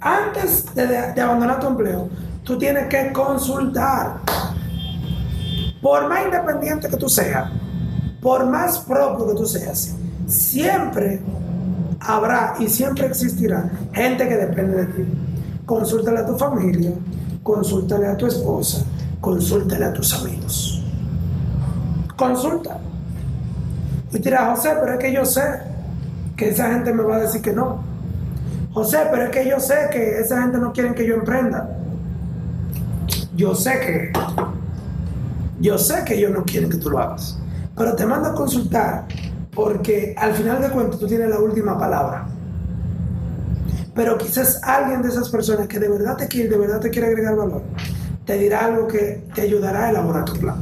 antes 0.00 0.74
de, 0.74 0.86
de 0.86 1.20
abandonar 1.20 1.60
tu 1.60 1.66
empleo, 1.66 2.08
tú 2.44 2.56
tienes 2.56 2.86
que 2.86 3.12
consultar. 3.12 4.20
Por 5.82 6.08
más 6.08 6.24
independiente 6.24 6.88
que 6.88 6.96
tú 6.96 7.08
seas, 7.08 7.50
por 8.20 8.46
más 8.46 8.78
propio 8.78 9.28
que 9.28 9.34
tú 9.34 9.46
seas, 9.46 9.94
siempre 10.26 11.20
habrá 12.00 12.54
y 12.58 12.68
siempre 12.68 13.06
existirá 13.06 13.70
gente 13.92 14.28
que 14.28 14.36
depende 14.36 14.84
de 14.84 14.86
ti. 14.86 15.04
Consúltale 15.66 16.20
a 16.20 16.26
tu 16.26 16.36
familia, 16.36 16.92
consúltale 17.42 18.06
a 18.06 18.16
tu 18.16 18.26
esposa, 18.26 18.84
consúltale 19.20 19.84
a 19.84 19.92
tus 19.92 20.14
amigos. 20.14 20.77
Consulta. 22.18 22.78
Y 24.12 24.18
dirá, 24.18 24.52
José, 24.52 24.70
pero 24.80 24.94
es 24.94 24.98
que 24.98 25.12
yo 25.12 25.24
sé 25.24 25.60
que 26.36 26.48
esa 26.48 26.72
gente 26.72 26.92
me 26.92 27.04
va 27.04 27.16
a 27.16 27.20
decir 27.20 27.40
que 27.40 27.52
no. 27.52 27.84
José, 28.72 28.98
pero 29.08 29.24
es 29.26 29.30
que 29.30 29.48
yo 29.48 29.60
sé 29.60 29.88
que 29.92 30.18
esa 30.18 30.42
gente 30.42 30.58
no 30.58 30.72
quiere 30.72 30.94
que 30.94 31.06
yo 31.06 31.14
emprenda. 31.14 31.78
Yo 33.36 33.54
sé 33.54 33.78
que, 33.78 34.12
yo 35.60 35.78
sé 35.78 36.02
que 36.04 36.16
ellos 36.16 36.32
no 36.32 36.42
quieren 36.42 36.68
que 36.68 36.78
tú 36.78 36.90
lo 36.90 36.98
hagas. 36.98 37.38
Pero 37.76 37.94
te 37.94 38.04
mando 38.04 38.30
a 38.30 38.34
consultar 38.34 39.04
porque 39.54 40.12
al 40.18 40.34
final 40.34 40.60
de 40.60 40.70
cuentas 40.70 40.98
tú 40.98 41.06
tienes 41.06 41.28
la 41.28 41.38
última 41.38 41.78
palabra. 41.78 42.26
Pero 43.94 44.18
quizás 44.18 44.60
alguien 44.64 45.02
de 45.02 45.08
esas 45.08 45.28
personas 45.28 45.68
que 45.68 45.78
de 45.78 45.88
verdad 45.88 46.16
te 46.16 46.26
quiere, 46.26 46.48
de 46.48 46.58
verdad 46.58 46.80
te 46.80 46.90
quiere 46.90 47.06
agregar 47.06 47.36
valor, 47.36 47.62
te 48.24 48.36
dirá 48.38 48.64
algo 48.64 48.88
que 48.88 49.24
te 49.36 49.42
ayudará 49.42 49.86
a 49.86 49.90
elaborar 49.90 50.24
tu 50.24 50.32
plan. 50.34 50.56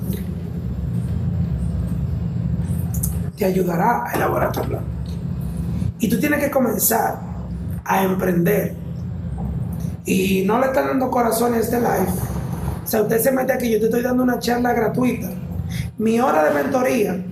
Te 3.37 3.45
ayudará 3.45 4.05
a 4.07 4.13
elaborar 4.13 4.53
tu 4.53 4.63
plan. 4.63 4.83
Y 5.99 6.09
tú 6.09 6.19
tienes 6.19 6.41
que 6.41 6.51
comenzar 6.51 7.19
a 7.85 8.03
emprender. 8.03 8.75
Y 10.05 10.45
no 10.47 10.61
le 10.61 10.67
están 10.67 10.87
dando 10.87 11.11
corazón 11.11 11.55
a 11.55 11.59
este 11.59 11.79
live. 11.79 12.09
O 12.85 12.87
sea, 12.87 13.03
usted 13.03 13.21
se 13.21 13.33
mete 13.33 13.53
aquí, 13.53 13.71
yo 13.71 13.79
te 13.79 13.87
estoy 13.87 14.03
dando 14.03 14.23
una 14.23 14.39
charla 14.39 14.73
gratuita. 14.73 15.29
Mi 15.99 16.21
hora 16.21 16.45
de 16.45 16.51
mentoría 16.63 17.25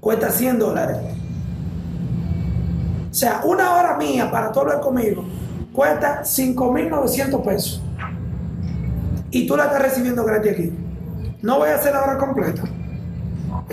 cuesta 0.00 0.30
100 0.30 0.58
dólares. 0.58 0.98
O 3.10 3.14
sea, 3.14 3.42
una 3.44 3.74
hora 3.74 3.96
mía 3.98 4.30
para 4.30 4.50
todo 4.50 4.64
hablar 4.64 4.80
conmigo 4.80 5.24
cuesta 5.72 6.22
5.900 6.22 7.42
pesos. 7.42 7.82
Y 9.30 9.46
tú 9.46 9.56
la 9.56 9.64
estás 9.64 9.82
recibiendo 9.82 10.24
gratis 10.24 10.52
aquí. 10.52 10.72
No 11.40 11.58
voy 11.58 11.70
a 11.70 11.76
hacer 11.76 11.92
la 11.92 12.02
hora 12.02 12.18
completa. 12.18 12.62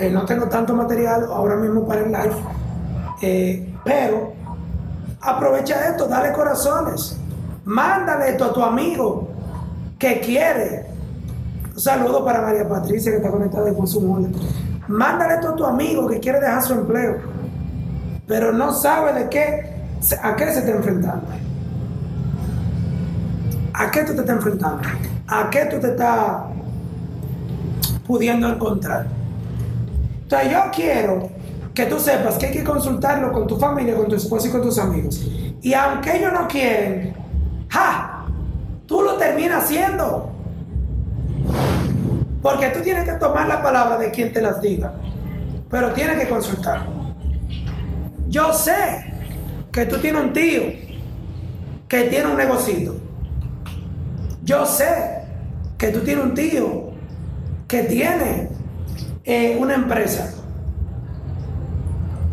Eh, 0.00 0.08
no 0.08 0.24
tengo 0.24 0.48
tanto 0.48 0.74
material 0.74 1.24
ahora 1.24 1.56
mismo 1.56 1.86
para 1.86 2.00
el 2.00 2.10
live. 2.10 2.34
Eh, 3.20 3.74
pero 3.84 4.32
aprovecha 5.20 5.88
esto, 5.90 6.06
dale 6.08 6.32
corazones. 6.32 7.18
Mándale 7.66 8.30
esto 8.30 8.46
a 8.46 8.52
tu 8.54 8.62
amigo 8.62 9.28
que 9.98 10.20
quiere. 10.20 10.86
Un 11.74 11.78
saludo 11.78 12.24
para 12.24 12.40
María 12.40 12.66
Patricia 12.66 13.12
que 13.12 13.18
está 13.18 13.30
conectada 13.30 13.74
con 13.74 13.86
su 13.86 14.00
mujer. 14.00 14.30
Mándale 14.88 15.34
esto 15.34 15.50
a 15.50 15.56
tu 15.56 15.66
amigo 15.66 16.08
que 16.08 16.18
quiere 16.18 16.40
dejar 16.40 16.62
su 16.62 16.72
empleo, 16.72 17.18
pero 18.26 18.52
no 18.52 18.72
sabe 18.72 19.12
de 19.12 19.28
qué, 19.28 19.84
a 20.22 20.34
qué 20.34 20.46
se 20.46 20.60
está 20.60 20.70
enfrentando. 20.70 21.26
¿A 23.74 23.90
qué 23.90 24.02
tú 24.04 24.14
te 24.14 24.20
estás 24.20 24.36
enfrentando? 24.36 24.82
¿A 25.28 25.50
qué 25.50 25.66
tú 25.66 25.78
te 25.78 25.88
estás 25.88 26.44
pudiendo 28.06 28.48
encontrar? 28.48 29.19
Entonces 30.30 30.52
yo 30.52 30.70
quiero 30.72 31.28
que 31.74 31.86
tú 31.86 31.98
sepas 31.98 32.36
que 32.38 32.46
hay 32.46 32.52
que 32.52 32.62
consultarlo 32.62 33.32
con 33.32 33.48
tu 33.48 33.58
familia, 33.58 33.96
con 33.96 34.06
tu 34.06 34.14
esposo 34.14 34.46
y 34.46 34.50
con 34.52 34.62
tus 34.62 34.78
amigos. 34.78 35.20
Y 35.60 35.74
aunque 35.74 36.18
ellos 36.18 36.32
no 36.32 36.46
quieren, 36.46 37.14
¡ja! 37.68 38.26
Tú 38.86 39.02
lo 39.02 39.14
terminas 39.14 39.64
haciendo. 39.64 40.30
Porque 42.40 42.68
tú 42.68 42.80
tienes 42.80 43.06
que 43.06 43.14
tomar 43.14 43.48
la 43.48 43.60
palabra 43.60 43.98
de 43.98 44.12
quien 44.12 44.32
te 44.32 44.40
las 44.40 44.60
diga. 44.60 44.92
Pero 45.68 45.92
tienes 45.94 46.20
que 46.20 46.28
consultar. 46.28 46.86
Yo 48.28 48.52
sé 48.52 49.12
que 49.72 49.84
tú 49.86 49.98
tienes 49.98 50.22
un 50.22 50.32
tío 50.32 50.62
que 51.88 52.02
tiene 52.04 52.26
un 52.26 52.36
negocito. 52.36 52.94
Yo 54.44 54.64
sé 54.64 55.24
que 55.76 55.88
tú 55.88 55.98
tienes 56.00 56.24
un 56.24 56.34
tío 56.34 56.92
que 57.66 57.82
tiene 57.82 58.59
eh, 59.24 59.56
una 59.60 59.74
empresa. 59.74 60.32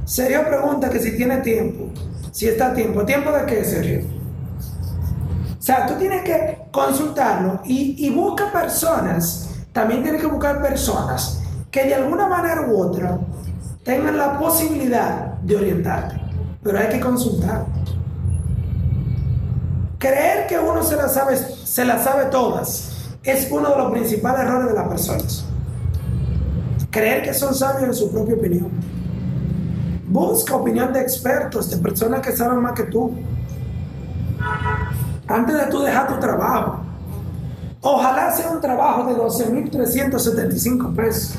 Sergio 0.05 0.47
pregunta 0.47 0.89
que 0.89 0.99
si 0.99 1.15
tiene 1.17 1.37
tiempo. 1.37 1.89
Si 2.31 2.47
está 2.47 2.73
tiempo. 2.73 3.03
¿Tiempo 3.05 3.31
de 3.31 3.45
qué, 3.45 3.63
Sergio? 3.63 4.01
O 5.57 5.61
sea, 5.61 5.85
tú 5.85 5.95
tienes 5.95 6.23
que 6.23 6.59
consultarlo 6.71 7.61
y, 7.65 8.05
y 8.05 8.09
busca 8.09 8.51
personas 8.51 9.47
también 9.77 10.01
tienes 10.01 10.21
que 10.21 10.25
buscar 10.25 10.59
personas 10.59 11.39
que 11.69 11.83
de 11.83 11.93
alguna 11.93 12.25
manera 12.25 12.61
u 12.67 12.81
otra 12.81 13.19
tengan 13.83 14.17
la 14.17 14.39
posibilidad 14.39 15.35
de 15.43 15.55
orientarte. 15.55 16.19
Pero 16.63 16.79
hay 16.79 16.87
que 16.87 16.99
consultar. 16.99 17.63
Creer 19.99 20.47
que 20.47 20.57
uno 20.57 20.81
se 20.81 20.95
las 20.95 21.13
sabe, 21.13 21.37
se 21.37 21.85
las 21.85 22.03
sabe 22.03 22.25
todas 22.25 23.13
es 23.23 23.51
uno 23.51 23.69
de 23.69 23.77
los 23.77 23.91
principales 23.91 24.47
errores 24.47 24.69
de 24.69 24.73
las 24.73 24.87
personas. 24.87 25.45
Creer 26.97 27.21
que 27.21 27.33
son 27.33 27.53
sabios 27.53 27.83
en 27.83 27.93
su 27.93 28.11
propia 28.11 28.35
opinión. 28.35 28.71
Busca 30.07 30.55
opinión 30.55 30.91
de 30.93 31.01
expertos, 31.01 31.69
de 31.69 31.77
personas 31.77 32.21
que 32.21 32.35
saben 32.35 32.59
más 32.59 32.73
que 32.73 32.83
tú. 32.83 33.11
Antes 35.27 35.55
de 35.55 35.65
tú 35.65 35.81
dejar 35.81 36.07
tu 36.07 36.19
trabajo, 36.19 36.87
Ojalá 37.81 38.31
sea 38.35 38.51
un 38.51 38.59
trabajo 38.59 39.05
de 39.05 39.15
12.375 39.15 40.95
pesos. 40.95 41.35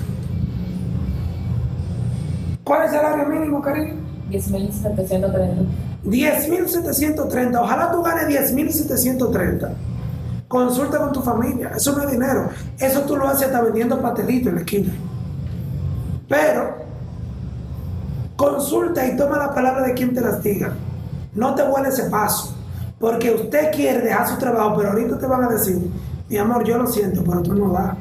¿Cuál 2.64 2.86
es 2.86 2.92
el 2.92 3.00
salario 3.00 3.26
mínimo, 3.26 3.60
cariño? 3.60 3.94
10.730. 4.30 5.66
10.730. 6.04 7.60
Ojalá 7.60 7.90
tú 7.90 8.02
ganes 8.02 8.54
10.730. 8.54 9.72
Consulta 10.46 10.98
con 10.98 11.12
tu 11.12 11.20
familia. 11.20 11.72
Eso 11.76 11.92
no 11.96 12.04
es 12.04 12.10
dinero. 12.10 12.48
Eso 12.78 13.00
tú 13.02 13.16
lo 13.16 13.26
haces 13.28 13.48
hasta 13.48 13.60
vendiendo 13.60 14.00
pastelitos 14.00 14.48
en 14.48 14.54
la 14.54 14.60
esquina. 14.60 14.92
Pero 16.28 16.76
consulta 18.36 19.06
y 19.06 19.16
toma 19.16 19.38
la 19.38 19.54
palabra 19.54 19.86
de 19.86 19.94
quien 19.94 20.14
te 20.14 20.20
las 20.20 20.42
diga. 20.42 20.72
No 21.34 21.54
te 21.54 21.62
vuelve 21.62 21.88
ese 21.88 22.04
paso. 22.04 22.54
Porque 22.98 23.30
usted 23.30 23.72
quiere 23.72 24.00
dejar 24.00 24.28
su 24.28 24.36
trabajo, 24.38 24.74
pero 24.76 24.90
ahorita 24.90 25.18
te 25.18 25.26
van 25.26 25.44
a 25.44 25.48
decir, 25.48 25.78
mi 26.28 26.36
amor, 26.36 26.64
yo 26.64 26.78
lo 26.78 26.86
siento, 26.86 27.22
pero 27.24 27.42
tú 27.42 27.54
no 27.54 27.72
das 27.72 27.94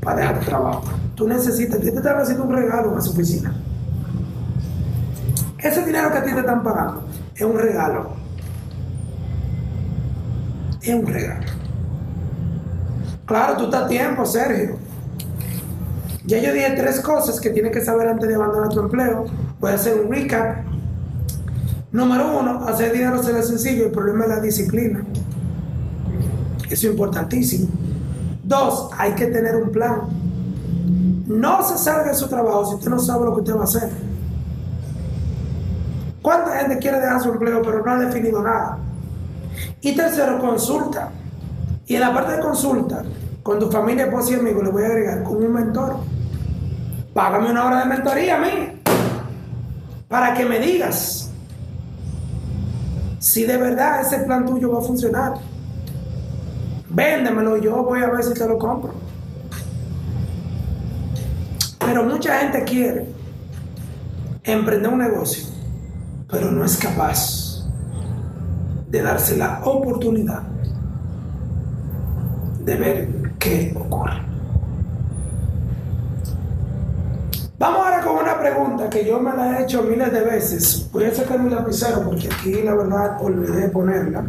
para 0.00 0.16
dejar 0.16 0.40
tu 0.40 0.46
trabajo. 0.46 0.82
Tú 1.14 1.28
necesitas, 1.28 1.80
te 1.80 1.88
están 1.88 2.18
haciendo 2.18 2.44
un 2.44 2.52
regalo 2.52 2.94
en 2.94 3.02
su 3.02 3.12
oficina. 3.12 3.54
Ese 5.58 5.84
dinero 5.84 6.10
que 6.10 6.18
a 6.18 6.24
ti 6.24 6.32
te 6.32 6.40
están 6.40 6.62
pagando 6.62 7.04
es 7.34 7.42
un 7.42 7.58
regalo. 7.58 8.10
Es 10.82 10.94
un 10.94 11.06
regalo. 11.06 11.46
Claro, 13.26 13.56
tú 13.56 13.64
estás 13.64 13.84
a 13.84 13.88
tiempo, 13.88 14.26
Sergio. 14.26 14.83
Ya 16.26 16.38
yo 16.38 16.52
dije 16.54 16.74
tres 16.76 17.00
cosas 17.00 17.38
que 17.38 17.50
tienes 17.50 17.72
que 17.72 17.82
saber 17.82 18.08
antes 18.08 18.28
de 18.28 18.34
abandonar 18.34 18.70
tu 18.70 18.80
empleo. 18.80 19.26
Voy 19.60 19.72
a 19.72 19.74
hacer 19.74 20.00
un 20.00 20.10
recap. 20.10 20.64
Número 21.92 22.40
uno, 22.40 22.66
hacer 22.66 22.92
dinero 22.92 23.22
será 23.22 23.42
sencillo, 23.42 23.86
el 23.86 23.92
problema 23.92 24.24
es 24.24 24.30
la 24.30 24.40
disciplina. 24.40 25.04
Eso 26.64 26.86
es 26.88 26.92
importantísimo. 26.92 27.68
Dos, 28.42 28.90
hay 28.98 29.12
que 29.12 29.26
tener 29.26 29.54
un 29.56 29.70
plan. 29.70 30.00
No 31.26 31.62
se 31.62 31.78
salga 31.78 32.08
de 32.08 32.14
su 32.14 32.26
trabajo 32.26 32.66
si 32.66 32.74
usted 32.76 32.90
no 32.90 32.98
sabe 32.98 33.26
lo 33.26 33.34
que 33.34 33.40
usted 33.42 33.56
va 33.56 33.60
a 33.60 33.64
hacer. 33.64 33.90
¿Cuánta 36.22 36.58
gente 36.58 36.78
quiere 36.78 37.00
dejar 37.00 37.20
su 37.20 37.30
empleo 37.30 37.60
pero 37.62 37.84
no 37.84 37.92
ha 37.92 37.98
definido 37.98 38.42
nada? 38.42 38.78
Y 39.82 39.94
tercero, 39.94 40.40
consulta. 40.40 41.10
Y 41.86 41.96
en 41.96 42.00
la 42.00 42.14
parte 42.14 42.32
de 42.32 42.40
consulta, 42.40 43.04
con 43.42 43.58
tu 43.58 43.70
familia, 43.70 44.06
esposa 44.06 44.32
y 44.32 44.34
amigos, 44.36 44.64
le 44.64 44.70
voy 44.70 44.82
a 44.82 44.86
agregar 44.86 45.22
con 45.22 45.36
un 45.36 45.52
mentor. 45.52 45.96
Págame 47.14 47.52
una 47.52 47.64
hora 47.64 47.78
de 47.78 47.84
mentoría 47.86 48.36
a 48.36 48.38
mí. 48.40 48.82
Para 50.08 50.34
que 50.34 50.44
me 50.44 50.58
digas 50.58 51.30
si 53.20 53.44
de 53.44 53.56
verdad 53.56 54.00
ese 54.00 54.18
plan 54.18 54.44
tuyo 54.44 54.72
va 54.72 54.80
a 54.80 54.82
funcionar. 54.82 55.34
Véndemelo, 56.90 57.56
yo 57.56 57.82
voy 57.82 58.02
a 58.02 58.10
ver 58.10 58.22
si 58.22 58.34
te 58.34 58.46
lo 58.46 58.58
compro. 58.58 58.92
Pero 61.78 62.04
mucha 62.04 62.40
gente 62.40 62.64
quiere 62.64 63.06
emprender 64.42 64.92
un 64.92 64.98
negocio, 64.98 65.44
pero 66.28 66.50
no 66.50 66.64
es 66.64 66.76
capaz 66.76 67.64
de 68.88 69.02
darse 69.02 69.36
la 69.36 69.60
oportunidad 69.64 70.42
de 72.64 72.74
ver 72.74 73.08
qué 73.38 73.72
ocurre. 73.76 74.33
Vamos 77.64 77.82
ahora 77.82 78.00
con 78.02 78.16
una 78.16 78.38
pregunta 78.38 78.90
que 78.90 79.06
yo 79.06 79.18
me 79.18 79.34
la 79.34 79.58
he 79.58 79.62
hecho 79.62 79.82
miles 79.82 80.12
de 80.12 80.20
veces. 80.20 80.86
Voy 80.92 81.04
a 81.04 81.14
sacar 81.14 81.38
mi 81.38 81.48
lapicero 81.48 82.02
porque 82.04 82.28
aquí 82.28 82.60
la 82.62 82.74
verdad 82.74 83.16
olvidé 83.22 83.70
ponerla 83.70 84.22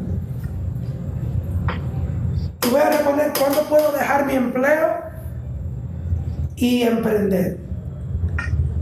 voy 2.72 2.80
a 2.82 2.90
responder 2.90 3.34
cuándo 3.38 3.62
puedo 3.64 3.92
dejar 3.92 4.26
mi 4.26 4.36
empleo 4.36 4.88
y 6.56 6.84
emprender. 6.84 7.58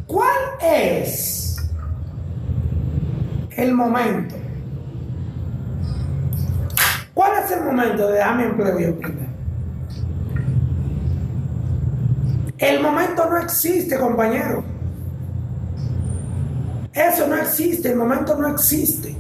¿Cuál 0.06 0.38
es 0.62 1.58
el 3.58 3.74
momento? 3.74 4.36
¿Cuál 7.16 7.44
es 7.44 7.52
el 7.52 7.64
momento 7.64 8.08
de 8.08 8.14
dejar 8.14 8.38
mi 8.38 8.44
empleo 8.44 8.80
y 8.80 8.84
emprender? 8.84 9.34
El 12.64 12.82
momento 12.82 13.30
no 13.30 13.38
existe, 13.40 14.00
compañero. 14.00 14.64
Eso 16.94 17.28
no 17.28 17.36
existe, 17.36 17.92
el 17.92 17.98
momento 17.98 18.38
no 18.38 18.48
existe. 18.48 19.14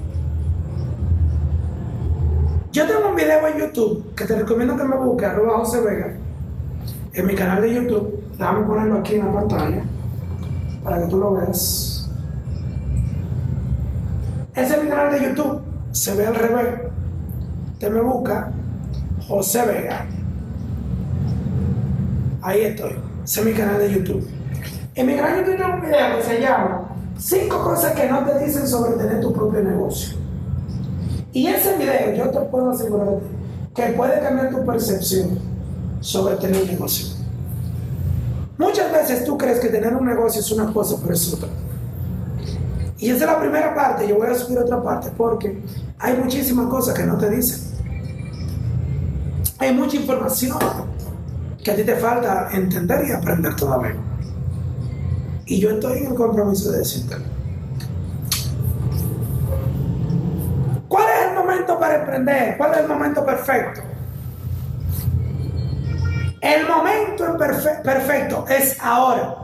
Yo 2.71 2.87
tengo 2.87 3.09
un 3.09 3.15
video 3.17 3.45
en 3.45 3.57
YouTube 3.57 4.15
que 4.15 4.23
te 4.23 4.37
recomiendo 4.37 4.77
que 4.77 4.85
me 4.85 4.95
busques, 4.95 5.27
arroba 5.27 5.57
José 5.57 5.81
Vega, 5.81 6.13
en 7.11 7.25
mi 7.25 7.35
canal 7.35 7.61
de 7.61 7.73
YouTube. 7.73 8.23
Déjame 8.37 8.65
ponerlo 8.65 8.99
aquí 8.99 9.15
en 9.15 9.25
la 9.25 9.33
pantalla 9.33 9.83
para 10.81 11.01
que 11.01 11.07
tú 11.07 11.17
lo 11.17 11.33
veas. 11.33 12.09
Ese 14.55 14.73
es 14.73 14.83
mi 14.83 14.89
canal 14.89 15.11
de 15.11 15.21
YouTube. 15.21 15.61
Se 15.91 16.15
ve 16.15 16.27
al 16.27 16.35
revés. 16.35 16.79
Te 17.77 17.89
me 17.89 17.99
busca 17.99 18.53
José 19.27 19.65
Vega. 19.65 20.05
Ahí 22.41 22.61
estoy. 22.61 23.12
Es 23.23 23.45
mi 23.45 23.53
canal 23.53 23.79
de 23.79 23.89
YouTube. 23.89 24.27
En 24.95 25.07
mi 25.07 25.15
canal 25.15 25.37
de 25.37 25.51
YouTube 25.51 25.57
tengo 25.57 25.75
un 25.75 25.81
video 25.81 26.17
que 26.17 26.23
se 26.23 26.41
llama 26.41 26.89
Cinco 27.17 27.63
cosas 27.63 27.93
que 27.93 28.09
no 28.09 28.25
te 28.25 28.45
dicen 28.45 28.67
sobre 28.67 28.97
tener 28.97 29.21
tu 29.21 29.31
propio 29.31 29.61
negocio. 29.63 30.17
Y 31.31 31.47
ese 31.47 31.77
video 31.77 32.13
yo 32.15 32.29
te 32.31 32.39
puedo 32.47 32.71
asegurar 32.71 33.19
que 33.73 33.83
puede 33.93 34.19
cambiar 34.19 34.49
tu 34.49 34.65
percepción 34.65 35.39
sobre 36.01 36.35
tener 36.35 36.63
un 36.63 36.67
negocio. 36.67 37.15
Muchas 38.57 38.91
veces 38.91 39.23
tú 39.23 39.37
crees 39.37 39.59
que 39.61 39.69
tener 39.69 39.95
un 39.95 40.05
negocio 40.05 40.41
es 40.41 40.51
una 40.51 40.71
cosa, 40.73 40.97
pero 41.01 41.13
es 41.13 41.33
otra. 41.33 41.47
Y 42.97 43.09
esa 43.09 43.25
es 43.25 43.31
la 43.31 43.39
primera 43.39 43.73
parte, 43.73 44.07
yo 44.07 44.17
voy 44.17 44.27
a 44.27 44.35
subir 44.35 44.59
otra 44.59 44.83
parte 44.83 45.09
porque 45.15 45.61
hay 45.97 46.17
muchísimas 46.17 46.67
cosas 46.67 46.93
que 46.93 47.03
no 47.03 47.17
te 47.17 47.29
dicen. 47.29 47.71
Hay 49.59 49.73
mucha 49.73 49.95
información 49.95 50.57
que 51.63 51.71
a 51.71 51.75
ti 51.75 51.83
te 51.83 51.95
falta 51.95 52.49
entender 52.51 53.07
y 53.07 53.11
aprender 53.11 53.55
todavía. 53.55 53.95
Y 55.45 55.59
yo 55.59 55.71
estoy 55.71 55.99
en 55.99 56.07
el 56.07 56.15
compromiso 56.15 56.71
de 56.71 56.79
decirte. 56.79 57.15
¿Cuál 60.87 61.05
es 61.09 61.29
el 61.29 61.35
momento 61.35 61.79
para 61.79 61.99
emprender? 61.99 62.57
¿Cuál 62.57 62.71
es 62.73 62.77
el 62.79 62.87
momento 62.87 63.25
perfecto? 63.25 63.81
El 66.41 66.67
momento 66.67 67.37
perfecto 67.83 68.45
es 68.49 68.77
ahora. 68.81 69.37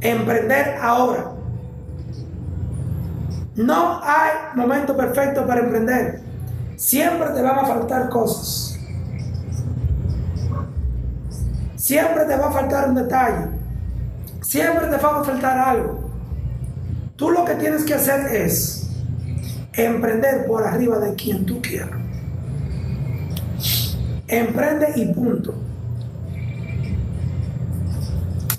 Emprender 0.00 0.76
ahora. 0.80 1.32
No 3.54 4.00
hay 4.02 4.56
momento 4.56 4.96
perfecto 4.96 5.46
para 5.46 5.60
emprender. 5.60 6.22
Siempre 6.76 7.28
te 7.28 7.42
van 7.42 7.58
a 7.58 7.66
faltar 7.66 8.08
cosas. 8.08 8.61
Siempre 11.92 12.24
te 12.24 12.36
va 12.38 12.48
a 12.48 12.50
faltar 12.50 12.88
un 12.88 12.94
detalle. 12.94 13.48
Siempre 14.40 14.86
te 14.86 14.96
va 14.96 15.20
a 15.20 15.24
faltar 15.24 15.58
algo. 15.58 16.00
Tú 17.16 17.28
lo 17.28 17.44
que 17.44 17.54
tienes 17.56 17.84
que 17.84 17.92
hacer 17.92 18.34
es 18.34 18.88
emprender 19.74 20.46
por 20.46 20.66
arriba 20.66 20.98
de 21.00 21.14
quien 21.14 21.44
tú 21.44 21.60
quieras. 21.60 21.90
Emprende 24.26 24.86
y 24.96 25.04
punto. 25.12 25.54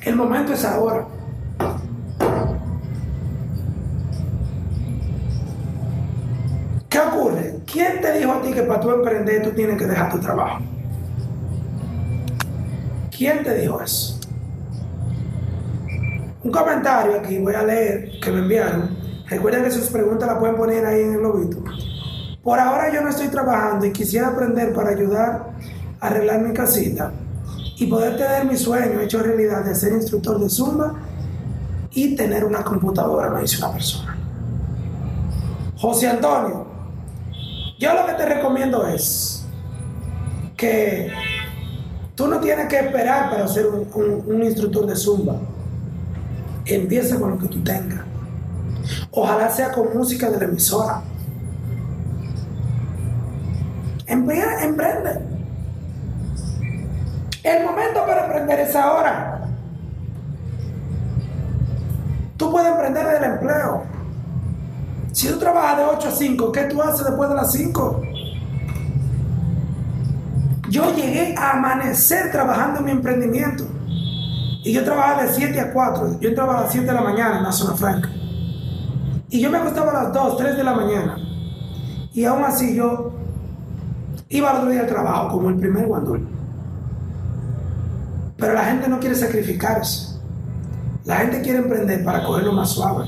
El 0.02 0.16
momento 0.16 0.54
es 0.54 0.64
ahora. 0.64 1.08
¿Qué 6.88 7.00
ocurre? 7.00 7.56
¿Quién 7.66 8.00
te 8.00 8.12
dijo 8.20 8.32
a 8.32 8.42
ti 8.44 8.54
que 8.54 8.62
para 8.62 8.80
tú 8.80 8.92
emprender 8.92 9.42
tú 9.42 9.50
tienes 9.54 9.80
que 9.80 9.88
dejar 9.88 10.12
tu 10.12 10.20
trabajo? 10.20 10.73
¿Quién 13.24 13.42
te 13.42 13.56
dijo 13.56 13.82
eso? 13.82 14.20
Un 16.44 16.52
comentario 16.52 17.18
aquí, 17.18 17.38
voy 17.38 17.56
a 17.56 17.64
leer, 17.64 18.20
que 18.20 18.30
me 18.30 18.40
enviaron. 18.40 18.98
Recuerden 19.30 19.64
que 19.64 19.72
sus 19.72 19.88
preguntas 19.88 20.28
las 20.28 20.40
pueden 20.40 20.58
poner 20.58 20.86
ahí 20.86 21.04
en 21.04 21.14
el 21.14 21.22
lobito. 21.22 21.64
Por 22.44 22.60
ahora 22.60 22.94
yo 22.94 23.00
no 23.00 23.08
estoy 23.08 23.30
trabajando 23.30 23.86
y 23.86 23.94
quisiera 23.94 24.28
aprender 24.28 24.74
para 24.74 24.90
ayudar 24.90 25.54
a 26.02 26.08
arreglar 26.08 26.42
mi 26.42 26.54
casita 26.54 27.14
y 27.78 27.88
poder 27.88 28.18
tener 28.18 28.44
mi 28.44 28.58
sueño 28.58 29.00
hecho 29.00 29.24
realidad 29.24 29.64
de 29.64 29.74
ser 29.74 29.94
instructor 29.94 30.38
de 30.38 30.50
Zumba 30.50 30.94
y 31.92 32.18
tener 32.18 32.44
una 32.44 32.62
computadora, 32.62 33.30
me 33.30 33.40
dice 33.40 33.56
una 33.60 33.72
persona. 33.72 34.18
José 35.78 36.10
Antonio, 36.10 36.68
yo 37.80 37.94
lo 37.94 38.06
que 38.06 38.14
te 38.16 38.26
recomiendo 38.26 38.86
es 38.86 39.46
que 40.58 41.10
tú 42.16 42.28
no 42.28 42.40
tienes 42.40 42.68
que 42.68 42.80
esperar 42.80 43.30
para 43.30 43.48
ser 43.48 43.68
un, 43.68 44.44
instructor 44.44 44.86
de 44.86 44.96
zumba. 44.96 45.36
Empieza 46.66 47.20
con 47.20 47.32
lo 47.32 47.38
que 47.38 47.48
tú 47.48 47.64
tengas. 47.64 48.02
Ojalá 49.12 49.50
sea 49.50 49.72
con 49.72 49.96
música 49.96 50.30
de 50.30 50.38
la 50.38 50.46
emisora. 50.46 51.02
emprende. 54.08 55.20
El 57.44 57.66
momento 57.66 58.06
para 58.06 58.26
emprender 58.26 58.60
es 58.62 58.76
ahora. 58.76 59.48
Tú 62.38 62.52
puedes 62.52 62.72
emprender 62.72 63.06
del 63.08 63.24
empleo. 63.24 63.84
Si 65.12 65.28
tú 65.28 65.38
trabajas 65.38 65.78
de 65.78 65.84
8 65.84 66.08
a 66.08 66.12
5, 66.12 66.52
¿qué 66.52 66.64
tú 66.64 66.82
haces 66.82 67.06
después 67.06 67.30
de 67.30 67.36
las 67.36 67.52
5? 67.52 68.02
Yo 70.74 70.92
llegué 70.96 71.36
a 71.38 71.52
amanecer 71.52 72.32
trabajando 72.32 72.80
en 72.80 72.86
mi 72.86 72.92
emprendimiento. 72.92 73.64
Y 74.64 74.74
yo 74.74 74.84
trabajaba 74.84 75.22
de 75.22 75.32
7 75.32 75.60
a 75.60 75.72
4. 75.72 76.20
Yo 76.20 76.30
entraba 76.30 76.58
a 76.58 76.62
las 76.64 76.72
7 76.72 76.88
de 76.88 76.94
la 76.94 77.02
mañana 77.02 77.38
en 77.38 77.44
la 77.44 77.52
zona 77.52 77.78
franca. 77.78 78.10
Y 79.30 79.40
yo 79.40 79.52
me 79.52 79.60
acostaba 79.60 79.92
a 79.92 80.04
las 80.06 80.14
2, 80.14 80.36
3 80.36 80.58
de 80.58 80.64
la 80.64 80.74
mañana. 80.74 81.18
Y 82.12 82.26
aún 82.26 82.44
así 82.44 82.76
yo 82.76 83.14
iba 84.30 84.50
al 84.50 84.58
otro 84.58 84.72
día 84.72 84.82
al 84.82 84.88
trabajo 84.88 85.30
como 85.30 85.50
el 85.50 85.58
primer 85.58 85.86
guandul. 85.86 86.28
Pero 88.38 88.54
la 88.54 88.66
gente 88.66 88.88
no 88.88 89.00
quiere 89.00 89.14
sacrificarse. 89.14 90.20
La 91.06 91.18
gente 91.18 91.44
quiere 91.44 91.60
emprender 91.60 92.04
para 92.04 92.24
cogerlo 92.24 92.52
más 92.52 92.70
suave. 92.70 93.06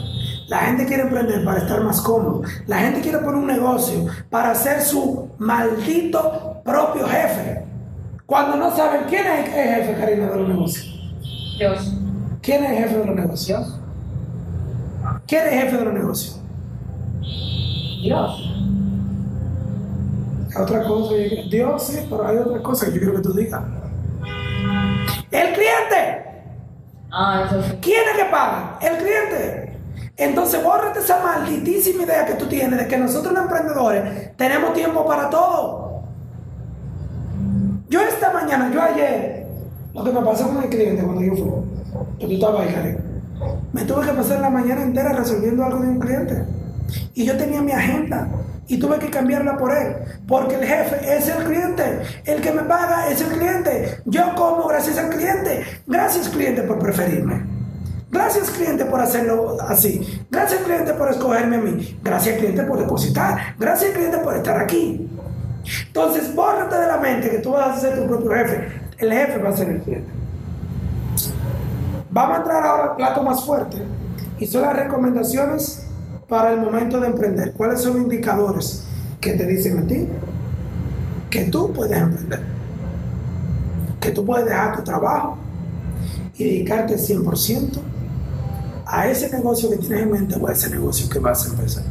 La 0.49 0.60
gente 0.60 0.86
quiere 0.86 1.01
emprender 1.01 1.43
para 1.43 1.58
estar 1.58 1.84
más 1.84 1.99
cómodo. 1.99 2.43
La 2.67 2.78
gente 2.82 3.01
quiere 3.01 3.17
poner 3.17 3.38
un 3.38 3.47
negocio 3.47 4.06
para 4.30 4.54
ser 4.54 4.82
su 4.82 5.25
maldito 5.38 6.62
propio 6.63 7.08
jefe. 7.08 7.63
Cuando 8.26 8.58
no 8.58 8.76
saben 8.76 9.04
quién 9.08 9.26
es 9.26 9.48
el 9.48 9.54
jefe, 9.54 10.00
Karina, 10.00 10.28
de 10.28 10.38
los 10.38 10.50
negocios. 10.50 11.13
Dios. 11.58 11.93
¿Quién 12.41 12.63
es 12.63 12.71
el 12.71 12.78
jefe 12.78 12.98
de 12.98 13.06
los 13.06 13.15
negocios? 13.15 13.80
¿Quién 15.28 15.48
es 15.48 15.54
el 15.54 15.60
jefe 15.60 15.78
de 15.78 15.86
los 15.86 15.93
negocios? 15.93 16.41
Dios. 18.02 18.52
Otra 20.58 20.84
cosa, 20.84 21.15
Dios 21.50 21.84
sí, 21.84 22.00
pero 22.10 22.28
hay 22.28 22.38
otra 22.38 22.62
cosa 22.62 22.86
que 22.86 22.93
yo 22.93 23.00
quiero 23.00 23.15
que 23.15 23.21
tú 23.21 23.34
digas. 23.34 23.62
El 25.32 25.54
cliente. 25.54 26.26
Ah, 27.12 27.45
eso 27.45 27.62
sí. 27.62 27.78
¿Quién 27.82 28.02
es 28.12 28.17
que 28.17 28.26
paga? 28.32 28.78
El 28.82 28.98
cliente. 28.98 29.64
Entonces, 30.17 30.63
bórrate 30.63 30.99
esa 30.99 31.21
malditísima 31.21 32.04
idea 32.04 32.25
que 32.25 32.36
tú 32.36 32.47
tienes 32.47 32.80
de 32.80 32.88
que 32.88 32.97
nosotros 32.97 33.34
los 33.34 33.43
emprendedores 33.43 34.36
tenemos 34.38 34.73
tiempo 34.73 35.06
para 35.06 35.30
todo. 35.30 36.04
Yo 37.89 38.01
esta 38.01 38.32
mañana, 38.32 38.71
yo 38.73 38.82
ayer, 38.82 39.45
lo 39.93 40.04
que 40.04 40.12
me 40.12 40.21
pasó 40.21 40.47
con 40.47 40.63
el 40.63 40.69
cliente 40.69 41.04
cuando 41.04 41.21
yo 41.21 41.36
fui, 41.36 42.17
que 42.19 42.25
ahí, 42.25 42.97
me 43.73 43.84
tuve 43.84 44.06
que 44.06 44.13
pasar 44.13 44.39
la 44.39 44.49
mañana 44.49 44.84
entera 44.84 45.13
resolviendo 45.13 45.63
algo 45.65 45.80
de 45.80 45.89
un 45.89 45.99
cliente. 45.99 46.45
Y 47.13 47.25
yo 47.25 47.36
tenía 47.38 47.62
mi 47.62 47.73
agenda 47.73 48.30
y 48.67 48.78
tuve 48.78 48.97
que 48.99 49.10
cambiarla 49.10 49.58
por 49.58 49.71
él, 49.71 49.95
porque 50.28 50.56
el 50.56 50.65
jefe 50.65 51.17
es 51.17 51.28
el 51.28 51.43
cliente, 51.43 52.01
el 52.25 52.41
que 52.41 52.51
me 52.51 52.63
paga 52.63 53.10
es 53.10 53.21
el 53.21 53.28
cliente. 53.28 53.97
Yo 54.06 54.34
como 54.36 54.67
gracias 54.67 54.97
al 54.97 55.10
cliente. 55.10 55.63
Gracias 55.86 56.30
cliente 56.30 56.63
por 56.63 56.80
preferirme. 56.80 57.55
Gracias 58.15 58.49
cliente 58.49 58.86
por 58.86 59.01
hacerlo 59.01 59.58
así. 59.67 60.25
Gracias 60.32 60.62
cliente 60.62 60.93
por 60.93 61.12
escogerme 61.12 61.58
a 61.58 61.60
mí. 61.60 61.99
Gracias 62.01 62.38
cliente 62.38 62.63
por 62.63 62.80
depositar. 62.80 63.56
Gracias 63.60 63.91
cliente 63.91 64.19
por 64.19 64.38
estar 64.38 64.58
aquí. 64.58 65.10
Entonces, 65.88 66.34
bórrate 66.34 66.78
de 66.78 66.88
la 66.88 66.97
mente 66.97 67.30
que 67.30 67.39
tú 67.39 67.51
vas 67.51 67.78
a 67.78 67.82
ser 67.82 67.99
tu 67.99 68.08
propio 68.08 68.32
jefe. 68.32 68.71
El 68.99 69.12
jefe 69.12 69.38
va 69.39 69.49
a 69.49 69.58
ser 69.58 69.69
el 69.69 69.82
cliente. 69.82 70.10
Vamos 72.10 72.38
a 72.38 72.39
entrar 72.39 72.65
ahora 72.65 72.84
al 72.91 72.95
plato 72.95 73.21
más 73.21 73.43
fuerte 73.43 73.82
y 74.39 74.47
son 74.47 74.62
las 74.62 74.78
recomendaciones 74.78 75.86
para 76.30 76.54
el 76.54 76.62
momento 76.62 77.01
de 77.01 77.08
emprender. 77.08 77.51
¿Cuáles 77.51 77.82
son 77.82 77.95
los 77.95 78.04
indicadores 78.04 78.86
que 79.19 79.34
te 79.34 79.45
dicen 79.45 79.80
a 79.80 79.88
ti 79.88 80.08
que 81.30 81.43
tú 81.45 81.73
puedes 81.73 81.97
emprender? 81.97 82.39
Que 83.99 84.12
tú 84.12 84.25
puedes 84.25 84.45
dejar 84.45 84.78
tu 84.78 84.84
trabajo 84.84 85.38
y 86.38 86.45
dedicarte 86.45 86.95
100% 86.95 87.95
a 88.96 89.08
ese 89.10 89.30
negocio 89.30 89.70
que 89.70 89.76
tienes 89.76 90.04
en 90.04 90.12
mente 90.12 90.36
o 90.40 90.48
a 90.48 90.54
ese 90.54 90.70
negocio 90.70 91.10
que 91.10 91.20
vas 91.20 91.46
a 91.46 91.50
empezar. 91.50 91.84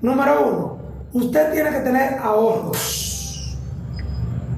Número 0.00 0.48
uno, 0.48 0.78
usted 1.12 1.52
tiene 1.52 1.70
que 1.70 1.80
tener 1.80 2.18
ahorros. 2.18 3.58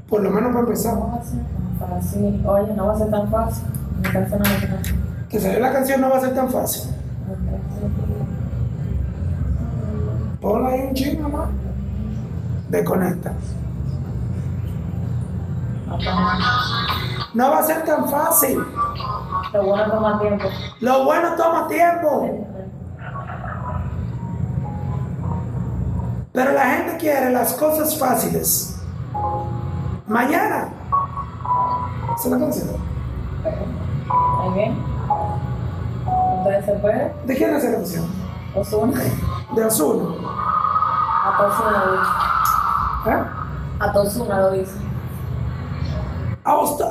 Por 0.07 0.21
lo 0.21 0.29
menos 0.29 0.49
para 0.49 0.59
empezar. 0.59 0.93
No 0.93 1.07
va 1.07 1.15
a 1.15 1.23
ser 1.23 1.39
tan 1.39 1.89
fácil. 1.89 2.45
Oye, 2.45 2.73
no 2.75 2.85
va 2.85 2.93
a 2.93 2.97
ser 2.97 3.09
tan 3.09 3.31
fácil. 3.31 3.63
Mi 3.97 4.09
canción 4.11 4.39
no 4.39 4.45
va 4.45 4.55
a 4.55 4.59
ser 4.59 4.69
tan 4.69 4.77
fácil. 4.77 4.95
Que 5.29 5.39
salir 5.39 5.61
la 5.61 5.73
canción 5.73 6.01
no 6.01 6.09
va 6.09 6.17
a 6.17 6.21
ser 6.21 6.35
tan 6.35 6.49
fácil. 6.51 6.91
Ponla 10.39 10.69
ahí 10.69 10.81
un 10.81 10.93
chingo 10.93 11.23
nomás. 11.23 11.49
Desconecta. 12.69 13.33
No 17.33 17.49
va 17.49 17.59
a 17.59 17.63
ser 17.63 17.83
tan 17.83 18.07
fácil. 18.07 18.59
Lo 19.57 19.65
bueno 19.65 19.91
toma 19.91 20.19
tiempo. 20.19 20.45
Lo 20.81 21.03
bueno 21.03 21.35
toma 21.35 21.67
tiempo. 21.67 22.45
Pero 26.31 26.51
la 26.51 26.65
gente 26.65 26.97
quiere 26.97 27.31
las 27.31 27.53
cosas 27.53 27.97
fáciles. 27.97 28.79
Mañana. 30.05 30.69
¿Se 32.21 32.29
la? 32.29 32.37
Muy 32.37 32.51
bien. 34.53 34.77
Entonces, 36.37 36.81
puede. 36.81 37.15
¿De 37.25 37.35
quién 37.35 37.55
es 37.55 37.63
esa 37.63 37.73
canción? 37.73 38.05
Osuna. 38.53 39.01
De 39.55 39.63
Azul. 39.63 40.19
Hasta 41.25 41.47
Osuna 41.47 41.85
lo 41.85 41.91
dice. 41.93 42.11
¿Eh? 43.09 43.23
Hasta 43.79 43.99
Osuna 43.99 44.39
lo 44.39 44.51
dice. 44.51 44.77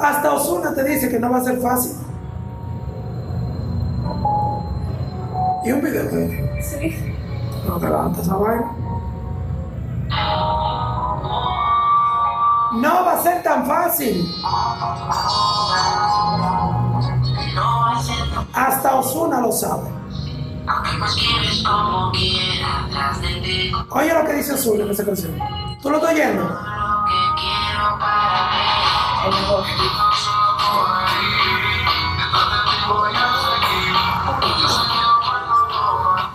Hasta 0.03 0.33
Osuna 0.33 0.75
te 0.75 0.83
dice 0.83 1.09
que 1.09 1.21
no 1.21 1.31
va 1.31 1.37
a 1.39 1.45
ser 1.45 1.61
fácil. 1.61 2.06
Y 5.67 5.73
un 5.73 5.81
video 5.83 6.05
de 6.05 6.63
Sí. 6.63 7.13
no 7.67 7.77
te 7.77 7.87
levanta 7.87 8.23
esa 8.23 8.37
vaina. 8.37 8.71
No 12.75 13.05
va 13.05 13.13
a 13.15 13.23
ser 13.23 13.43
tan 13.43 13.67
fácil. 13.67 14.25
Hasta 18.53 18.95
Osuna 18.95 19.41
lo 19.41 19.51
sabe. 19.51 19.91
Oye 23.91 24.15
lo 24.15 24.25
que 24.25 24.33
dice 24.35 24.53
Osuna 24.55 24.85
en 24.85 24.91
esa 24.91 25.05
canción. 25.05 25.37
¿Tú 25.83 25.91
lo 25.91 25.97
estás 25.97 26.13
oyendo? 26.13 26.43
El 29.25 29.31
negocio. 29.35 30.06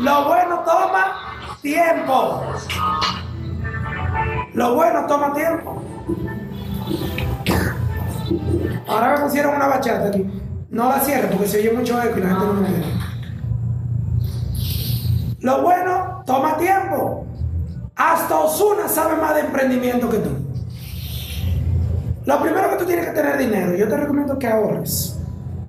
Lo 0.01 0.25
bueno 0.25 0.59
toma 0.65 1.57
tiempo. 1.61 2.41
Lo 4.53 4.73
bueno 4.73 5.05
toma 5.05 5.31
tiempo. 5.31 5.83
Ahora 8.87 9.15
me 9.15 9.19
pusieron 9.19 9.55
una 9.55 9.67
bachata 9.67 10.07
aquí. 10.07 10.25
No 10.71 10.89
la 10.89 10.99
cierro 11.01 11.29
porque 11.29 11.47
se 11.47 11.59
oye 11.59 11.71
mucho 11.71 12.01
eco 12.01 12.17
y 12.17 12.21
la 12.21 12.29
gente 12.29 12.45
no 12.45 12.53
me. 12.53 12.69
Lo 15.39 15.61
bueno 15.61 16.23
toma 16.25 16.57
tiempo. 16.57 17.27
Hasta 17.95 18.39
Osuna 18.39 18.87
sabe 18.87 19.17
más 19.17 19.35
de 19.35 19.41
emprendimiento 19.41 20.09
que 20.09 20.17
tú. 20.17 20.31
Lo 22.25 22.41
primero 22.41 22.71
que 22.71 22.77
tú 22.77 22.85
tienes 22.85 23.05
que 23.05 23.11
tener 23.11 23.37
dinero. 23.37 23.75
Yo 23.75 23.87
te 23.87 23.97
recomiendo 23.97 24.39
que 24.39 24.47
ahorres. 24.47 25.19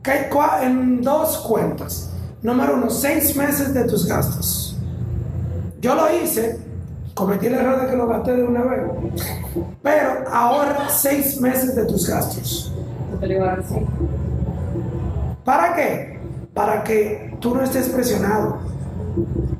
Que 0.02 0.30
en 0.62 1.02
dos 1.02 1.36
cuentas. 1.38 2.11
Número 2.42 2.74
uno, 2.74 2.90
seis 2.90 3.36
meses 3.36 3.72
de 3.72 3.84
tus 3.84 4.06
gastos. 4.06 4.76
Yo 5.80 5.94
lo 5.94 6.12
hice, 6.12 6.58
cometí 7.14 7.46
el 7.46 7.54
error 7.54 7.80
de 7.80 7.86
que 7.88 7.96
lo 7.96 8.08
gasté 8.08 8.34
de 8.34 8.42
una 8.42 8.62
vez. 8.62 8.80
Pero 9.82 10.28
ahorra 10.28 10.88
seis 10.88 11.40
meses 11.40 11.76
de 11.76 11.84
tus 11.84 12.08
gastos. 12.08 12.72
¿Para 15.44 15.74
qué? 15.74 16.20
Para 16.52 16.82
que 16.82 17.36
tú 17.40 17.54
no 17.54 17.62
estés 17.62 17.88
presionado. 17.88 18.58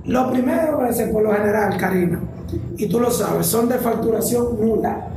Lo 0.05 0.31
primero 0.31 0.81
a 0.81 0.93
ser 0.93 1.13
por 1.13 1.23
lo 1.23 1.33
general, 1.33 1.77
Karina, 1.77 2.21
y 2.77 2.89
tú 2.89 2.99
lo 2.99 3.11
sabes, 3.11 3.47
son 3.47 3.69
de 3.69 3.79
facturación 3.79 4.61
nula. 4.61 5.09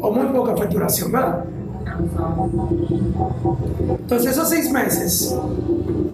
O 0.00 0.10
muy 0.10 0.26
poca 0.26 0.56
facturación, 0.56 1.12
¿verdad? 1.12 1.44
Entonces 3.98 4.32
esos 4.32 4.48
seis 4.48 4.70
meses 4.70 5.36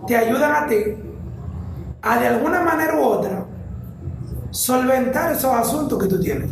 te 0.07 0.17
ayudan 0.17 0.65
a 0.65 0.67
ti 0.67 0.77
a 2.03 2.19
de 2.21 2.27
alguna 2.29 2.63
manera 2.63 2.95
u 2.97 3.05
otra 3.05 3.45
solventar 4.51 5.33
esos 5.33 5.53
asuntos 5.53 6.03
que 6.03 6.09
tú 6.09 6.21
tienes. 6.21 6.51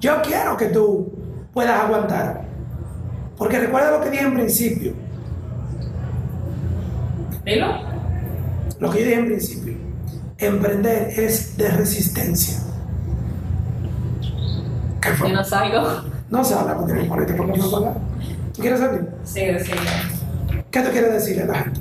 Yo 0.00 0.20
quiero 0.22 0.56
que 0.56 0.66
tú 0.66 1.12
puedas 1.52 1.80
aguantar. 1.80 2.44
Porque 3.38 3.58
recuerda 3.58 3.92
lo 3.92 4.00
que 4.02 4.10
dije 4.10 4.24
en 4.24 4.34
principio. 4.34 4.92
Dilo. 7.44 7.66
Lo 8.80 8.90
que 8.90 8.98
yo 8.98 9.04
dije 9.04 9.18
en 9.18 9.26
principio. 9.26 9.74
Emprender 10.38 11.18
es 11.18 11.56
de 11.56 11.68
resistencia. 11.68 12.63
¿Qué 15.04 15.10
fue? 15.10 15.28
Yo 15.30 15.36
no 15.36 15.44
salgo. 15.44 15.86
No 16.30 16.42
se 16.42 16.54
habla 16.54 16.76
porque 16.76 16.94
no 16.94 17.04
molesta 17.04 17.36
porque 17.36 17.58
no 17.58 17.70
pagar. 17.70 17.94
¿Tú 18.54 18.62
quieres 18.62 18.80
salir? 18.80 19.08
Sí, 19.24 19.44
decirlo. 19.44 19.82
¿Qué 20.70 20.80
tú 20.80 20.90
quieres 20.90 21.12
decirle 21.12 21.42
a 21.42 21.46
la 21.46 21.54
gente? 21.54 21.80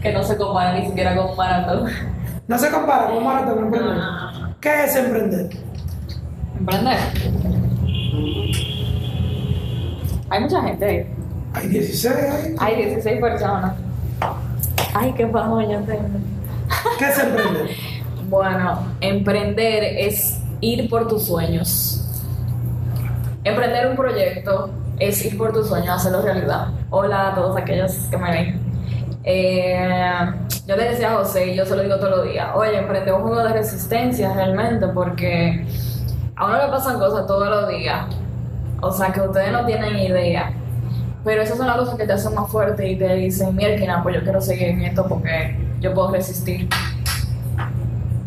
Que 0.00 0.12
no 0.12 0.22
se 0.22 0.36
compara 0.36 0.78
ni 0.78 0.86
siquiera 0.86 1.16
con 1.16 1.30
un 1.30 1.36
maratón. 1.36 1.90
No 2.46 2.58
se 2.58 2.70
compara 2.70 3.06
con 3.06 3.16
un 3.16 3.24
maratón 3.24 3.64
emprender. 3.64 3.98
Ah. 4.00 4.54
¿Qué 4.60 4.84
es 4.84 4.94
emprender? 4.94 5.50
Emprender. 6.58 6.98
Hay 10.30 10.40
mucha 10.40 10.62
gente 10.62 10.84
ahí. 10.84 11.06
Hay 11.54 11.68
16 11.68 12.14
ahí. 12.14 12.54
Hay 12.58 12.84
16 12.84 13.20
personas. 13.20 13.74
Ay, 14.94 15.12
qué 15.16 15.24
bajo 15.24 15.60
yo 15.60 15.80
tengo. 15.80 16.08
¿Qué 16.98 17.04
es 17.04 17.18
emprender? 17.18 17.70
Bueno, 18.28 18.78
emprender 19.00 19.82
es 19.84 20.40
ir 20.60 20.88
por 20.88 21.06
tus 21.08 21.24
sueños. 21.24 22.02
Emprender 23.44 23.88
un 23.88 23.96
proyecto 23.96 24.70
es 24.98 25.24
ir 25.24 25.36
por 25.36 25.52
tus 25.52 25.68
sueños, 25.68 25.90
hacerlo 25.90 26.22
realidad. 26.22 26.68
Hola 26.90 27.28
a 27.28 27.34
todos 27.34 27.56
aquellos 27.56 27.92
que 28.10 28.16
me 28.16 28.30
ven. 28.30 28.60
Eh, 29.24 30.32
yo 30.66 30.76
le 30.76 30.90
decía 30.90 31.12
a 31.12 31.16
José, 31.18 31.48
y 31.48 31.56
yo 31.56 31.66
se 31.66 31.76
lo 31.76 31.82
digo 31.82 31.96
todos 31.96 32.18
los 32.18 32.28
días, 32.28 32.48
oye, 32.54 32.78
emprende 32.78 33.12
un 33.12 33.22
juego 33.22 33.42
de 33.42 33.52
resistencia 33.52 34.32
realmente, 34.32 34.86
porque 34.88 35.66
a 36.34 36.46
uno 36.46 36.58
le 36.58 36.68
pasan 36.68 36.98
cosas 36.98 37.26
todos 37.26 37.48
los 37.48 37.68
días. 37.68 38.06
O 38.80 38.92
sea, 38.92 39.12
que 39.12 39.20
ustedes 39.20 39.52
no 39.52 39.64
tienen 39.64 39.96
idea. 39.98 40.52
Pero 41.24 41.42
esas 41.42 41.56
son 41.56 41.66
las 41.66 41.76
cosas 41.76 41.96
que 41.96 42.06
te 42.06 42.12
hacen 42.12 42.34
más 42.34 42.48
fuerte 42.50 42.88
y 42.88 42.96
te 42.96 43.14
dicen, 43.14 43.54
mira, 43.56 44.00
pues 44.02 44.14
yo 44.14 44.22
quiero 44.22 44.40
seguir 44.40 44.68
en 44.68 44.82
esto 44.82 45.06
porque 45.08 45.56
yo 45.80 45.92
puedo 45.92 46.12
resistir. 46.12 46.68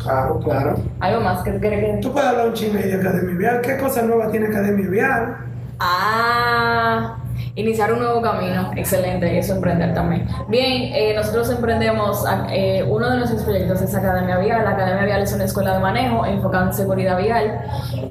Claro, 0.02 0.38
claro. 0.40 0.76
¿Algo 1.00 1.20
más 1.20 1.42
que 1.42 1.52
tú 1.52 1.60
quieres 1.60 1.84
que 1.84 2.00
Tú 2.00 2.12
puedes 2.12 2.28
hablar 2.28 2.48
un 2.48 2.54
chisme 2.54 2.82
de 2.82 2.94
Academia 2.94 3.36
Vial. 3.36 3.60
¿Qué 3.60 3.76
cosas 3.76 4.04
nuevas 4.04 4.30
tiene 4.30 4.46
Academia 4.46 4.88
Vial? 4.88 5.36
Ah, 5.78 7.16
iniciar 7.54 7.92
un 7.92 8.00
nuevo 8.00 8.20
camino. 8.22 8.70
Excelente, 8.76 9.38
eso 9.38 9.54
emprender 9.54 9.94
también. 9.94 10.26
Bien, 10.48 10.92
eh, 10.94 11.14
nosotros 11.14 11.50
emprendemos, 11.50 12.24
eh, 12.50 12.84
uno 12.86 13.10
de 13.10 13.16
nuestros 13.18 13.42
proyectos 13.42 13.82
es 13.82 13.94
Academia 13.94 14.38
Vial. 14.38 14.64
La 14.64 14.70
Academia 14.70 15.04
Vial 15.04 15.22
es 15.22 15.32
una 15.32 15.44
escuela 15.44 15.74
de 15.74 15.80
manejo 15.80 16.24
enfocada 16.26 16.66
en 16.66 16.74
seguridad 16.74 17.18
vial. 17.18 17.60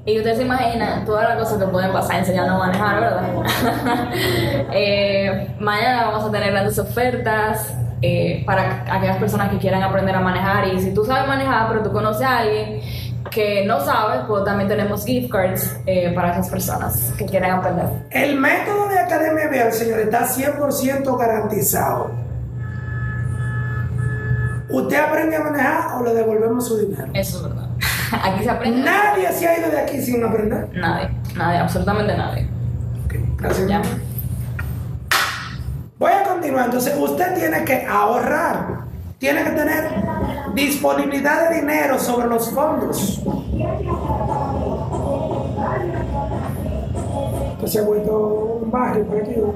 Y 0.06 0.18
ustedes 0.18 0.38
se 0.38 0.44
imaginan 0.44 1.06
todas 1.06 1.30
las 1.30 1.38
cosas 1.40 1.58
que 1.58 1.72
pueden 1.72 1.92
pasar 1.92 2.20
enseñando 2.20 2.56
a 2.56 2.58
manejar, 2.58 3.02
¿verdad? 3.02 3.22
Eh, 4.72 5.56
mañana 5.60 6.06
vamos 6.06 6.26
a 6.26 6.32
tener 6.32 6.52
grandes 6.52 6.78
ofertas. 6.78 7.74
Eh, 8.02 8.44
para 8.46 8.86
aquellas 8.90 9.18
personas 9.18 9.50
que 9.50 9.58
quieran 9.58 9.84
aprender 9.84 10.16
a 10.16 10.22
manejar 10.22 10.68
y 10.70 10.80
si 10.80 10.94
tú 10.94 11.04
sabes 11.04 11.28
manejar 11.28 11.68
pero 11.68 11.84
tú 11.84 11.92
conoces 11.92 12.26
a 12.26 12.40
alguien 12.40 12.80
que 13.30 13.66
no 13.66 13.84
sabe, 13.84 14.24
pues 14.28 14.44
también 14.44 14.70
tenemos 14.70 15.06
gift 15.06 15.32
cards 15.32 15.78
eh, 15.86 16.12
para 16.16 16.32
esas 16.32 16.50
personas 16.50 17.14
que 17.18 17.26
quieran 17.26 17.60
aprender. 17.60 17.86
El 18.10 18.40
método 18.40 18.88
de 18.88 19.00
Academia 19.00 19.48
Vial, 19.50 19.72
señor, 19.74 20.00
está 20.00 20.28
100% 20.28 21.18
garantizado. 21.18 22.12
¿Usted 24.70 24.98
aprende 24.98 25.36
a 25.36 25.44
manejar 25.44 26.00
o 26.00 26.04
le 26.04 26.14
devolvemos 26.14 26.68
su 26.68 26.78
dinero? 26.78 27.08
Eso 27.14 27.38
es 27.38 27.44
verdad. 27.44 27.70
Aquí 28.24 28.44
se 28.44 28.50
aprende. 28.50 28.82
Nadie 28.82 29.32
se 29.34 29.48
ha 29.48 29.60
ido 29.60 29.70
de 29.70 29.80
aquí 29.80 30.02
sin 30.02 30.24
aprender. 30.24 30.70
Nadie, 30.74 31.10
nadie, 31.36 31.60
absolutamente 31.60 32.16
nadie. 32.16 32.48
Ok, 33.06 33.16
gracias. 33.38 33.68
Ya. 33.68 33.82
Entonces, 36.44 36.94
usted 37.00 37.36
tiene 37.36 37.64
que 37.64 37.86
ahorrar. 37.86 38.80
Tiene 39.18 39.44
que 39.44 39.50
tener 39.52 39.90
disponibilidad 40.56 41.50
de 41.50 41.58
dinero 41.58 42.00
sobre 42.00 42.28
los 42.28 42.50
fondos. 42.52 43.22
Pues 47.60 47.72
se 47.74 47.80
ha 47.80 47.84
vuelto 47.84 48.60
un 48.64 48.72
barrio 48.72 49.06
por 49.06 49.18
aquí. 49.18 49.34
O 49.36 49.54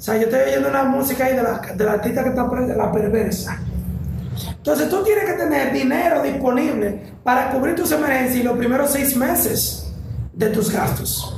sea, 0.00 0.16
yo 0.16 0.22
estoy 0.22 0.40
oyendo 0.40 0.68
una 0.70 0.82
música 0.84 1.26
ahí 1.26 1.36
de 1.36 1.42
la, 1.42 1.60
de 1.74 1.84
la 1.84 1.92
artista 1.92 2.22
que 2.24 2.30
está 2.30 2.50
pre- 2.50 2.74
la 2.74 2.90
perversa. 2.90 3.58
Entonces 4.56 4.88
tú 4.88 5.02
tienes 5.04 5.24
que 5.24 5.34
tener 5.34 5.72
dinero 5.72 6.22
disponible 6.22 7.12
para 7.22 7.50
cubrir 7.50 7.76
tus 7.76 7.92
emergencias 7.92 8.36
y 8.36 8.42
los 8.42 8.56
primeros 8.56 8.90
seis 8.90 9.14
meses 9.16 9.92
de 10.32 10.48
tus 10.48 10.72
gastos. 10.72 11.36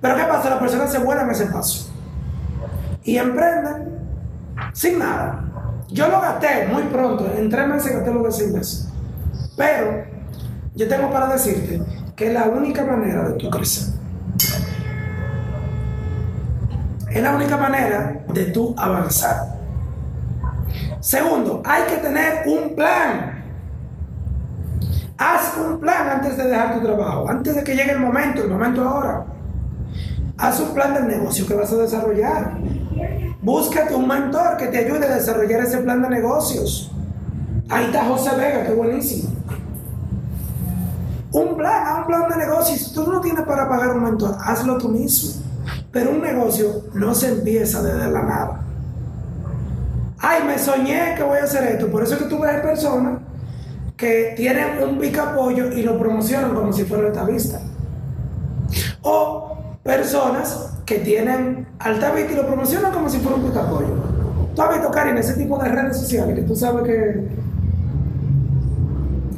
Pero 0.00 0.16
¿qué 0.16 0.22
pasa? 0.24 0.48
Las 0.50 0.60
personas 0.60 0.92
se 0.92 0.98
vuelan 0.98 1.28
ese 1.30 1.46
paso 1.46 1.87
y 3.08 3.16
emprenden 3.16 3.98
sin 4.74 4.98
nada. 4.98 5.42
Yo 5.88 6.08
lo 6.08 6.20
gasté 6.20 6.66
muy 6.70 6.82
pronto, 6.82 7.26
en 7.34 7.48
tres 7.48 7.66
meses 7.66 7.94
gasté 7.94 8.12
lo 8.12 8.22
de 8.22 8.32
seis. 8.32 8.86
Pero 9.56 10.04
yo 10.74 10.86
tengo 10.86 11.10
para 11.10 11.32
decirte 11.32 11.80
que 12.14 12.30
la 12.30 12.44
única 12.44 12.84
manera 12.84 13.26
de 13.30 13.38
tu 13.38 13.48
crecer. 13.48 13.94
Es 17.10 17.22
la 17.22 17.34
única 17.34 17.56
manera 17.56 18.20
de 18.28 18.44
tú 18.44 18.74
avanzar. 18.76 19.56
Segundo, 21.00 21.62
hay 21.64 21.84
que 21.84 21.96
tener 21.96 22.42
un 22.46 22.74
plan. 22.74 23.42
Haz 25.16 25.56
un 25.56 25.80
plan 25.80 26.10
antes 26.10 26.36
de 26.36 26.44
dejar 26.44 26.74
tu 26.74 26.84
trabajo, 26.84 27.26
antes 27.26 27.54
de 27.54 27.64
que 27.64 27.74
llegue 27.74 27.92
el 27.92 28.00
momento, 28.00 28.42
el 28.42 28.50
momento 28.50 28.86
ahora. 28.86 29.24
Haz 30.36 30.60
un 30.60 30.74
plan 30.74 30.92
de 30.92 31.16
negocio 31.16 31.46
que 31.46 31.54
vas 31.54 31.72
a 31.72 31.76
desarrollar. 31.76 32.58
Búscate 33.48 33.94
un 33.94 34.06
mentor 34.06 34.58
que 34.58 34.66
te 34.66 34.76
ayude 34.76 35.06
a 35.06 35.14
desarrollar 35.14 35.62
ese 35.62 35.78
plan 35.78 36.02
de 36.02 36.10
negocios. 36.10 36.92
Ahí 37.70 37.86
está 37.86 38.04
José 38.04 38.36
Vega, 38.36 38.66
que 38.66 38.74
buenísimo. 38.74 39.30
Un 41.32 41.56
plan, 41.56 42.00
un 42.00 42.06
plan 42.08 42.28
de 42.28 42.36
negocios. 42.44 42.92
Tú 42.92 43.10
no 43.10 43.22
tienes 43.22 43.46
para 43.46 43.66
pagar 43.66 43.96
un 43.96 44.04
mentor, 44.04 44.36
hazlo 44.38 44.76
tú 44.76 44.90
mismo. 44.90 45.42
Pero 45.90 46.10
un 46.10 46.20
negocio 46.20 46.84
no 46.92 47.14
se 47.14 47.28
empieza 47.28 47.82
desde 47.82 48.10
la 48.10 48.22
nada. 48.22 48.60
Ay, 50.18 50.42
me 50.46 50.58
soñé 50.58 51.14
que 51.16 51.22
voy 51.22 51.38
a 51.38 51.44
hacer 51.44 51.72
esto. 51.72 51.90
Por 51.90 52.02
eso 52.02 52.16
es 52.16 52.18
que 52.24 52.28
tú 52.28 52.40
ves 52.40 52.60
personas 52.60 53.20
que 53.96 54.34
tienen 54.36 54.82
un 54.82 54.98
picapollo 54.98 55.72
y 55.72 55.84
lo 55.84 55.98
promocionan 55.98 56.54
como 56.54 56.70
si 56.70 56.84
fuera 56.84 57.24
vista. 57.24 57.62
O 59.00 59.56
personas 59.82 60.74
que 60.84 60.98
tienen 60.98 61.67
vista 61.78 62.32
y 62.32 62.34
lo 62.34 62.46
promocionan 62.46 62.92
como 62.92 63.08
si 63.08 63.18
fuera 63.18 63.36
un 63.36 63.44
picapollo. 63.44 64.18
Tú 64.54 64.62
has 64.62 64.74
visto, 64.74 64.90
Karin, 64.90 65.16
ese 65.16 65.34
tipo 65.34 65.58
de 65.58 65.68
redes 65.68 65.96
sociales 65.96 66.34
que 66.34 66.42
tú 66.42 66.56
sabes 66.56 66.82
que 66.84 67.28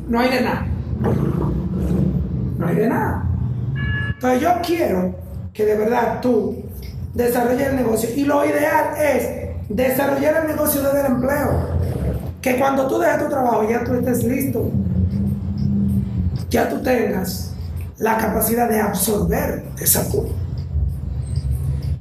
no 0.08 0.18
hay 0.18 0.30
de 0.30 0.40
nada. 0.40 0.66
No 2.58 2.66
hay 2.66 2.74
de 2.74 2.88
nada. 2.88 3.26
Entonces 4.14 4.40
yo 4.40 4.50
quiero 4.66 5.14
que 5.52 5.64
de 5.66 5.76
verdad 5.76 6.20
tú 6.20 6.64
desarrolles 7.14 7.68
el 7.68 7.76
negocio. 7.76 8.08
Y 8.14 8.24
lo 8.24 8.44
ideal 8.44 8.94
es 8.98 9.50
desarrollar 9.68 10.42
el 10.42 10.48
negocio 10.48 10.82
desde 10.82 11.00
el 11.00 11.06
empleo. 11.06 11.50
Que 12.40 12.58
cuando 12.58 12.86
tú 12.86 12.98
dejes 12.98 13.22
tu 13.24 13.28
trabajo 13.28 13.68
ya 13.68 13.84
tú 13.84 13.94
estés 13.94 14.24
listo. 14.24 14.70
Ya 16.48 16.68
tú 16.68 16.82
tengas 16.82 17.54
la 17.98 18.16
capacidad 18.16 18.68
de 18.68 18.80
absorber 18.80 19.64
esa 19.78 20.08
curva. 20.08 20.39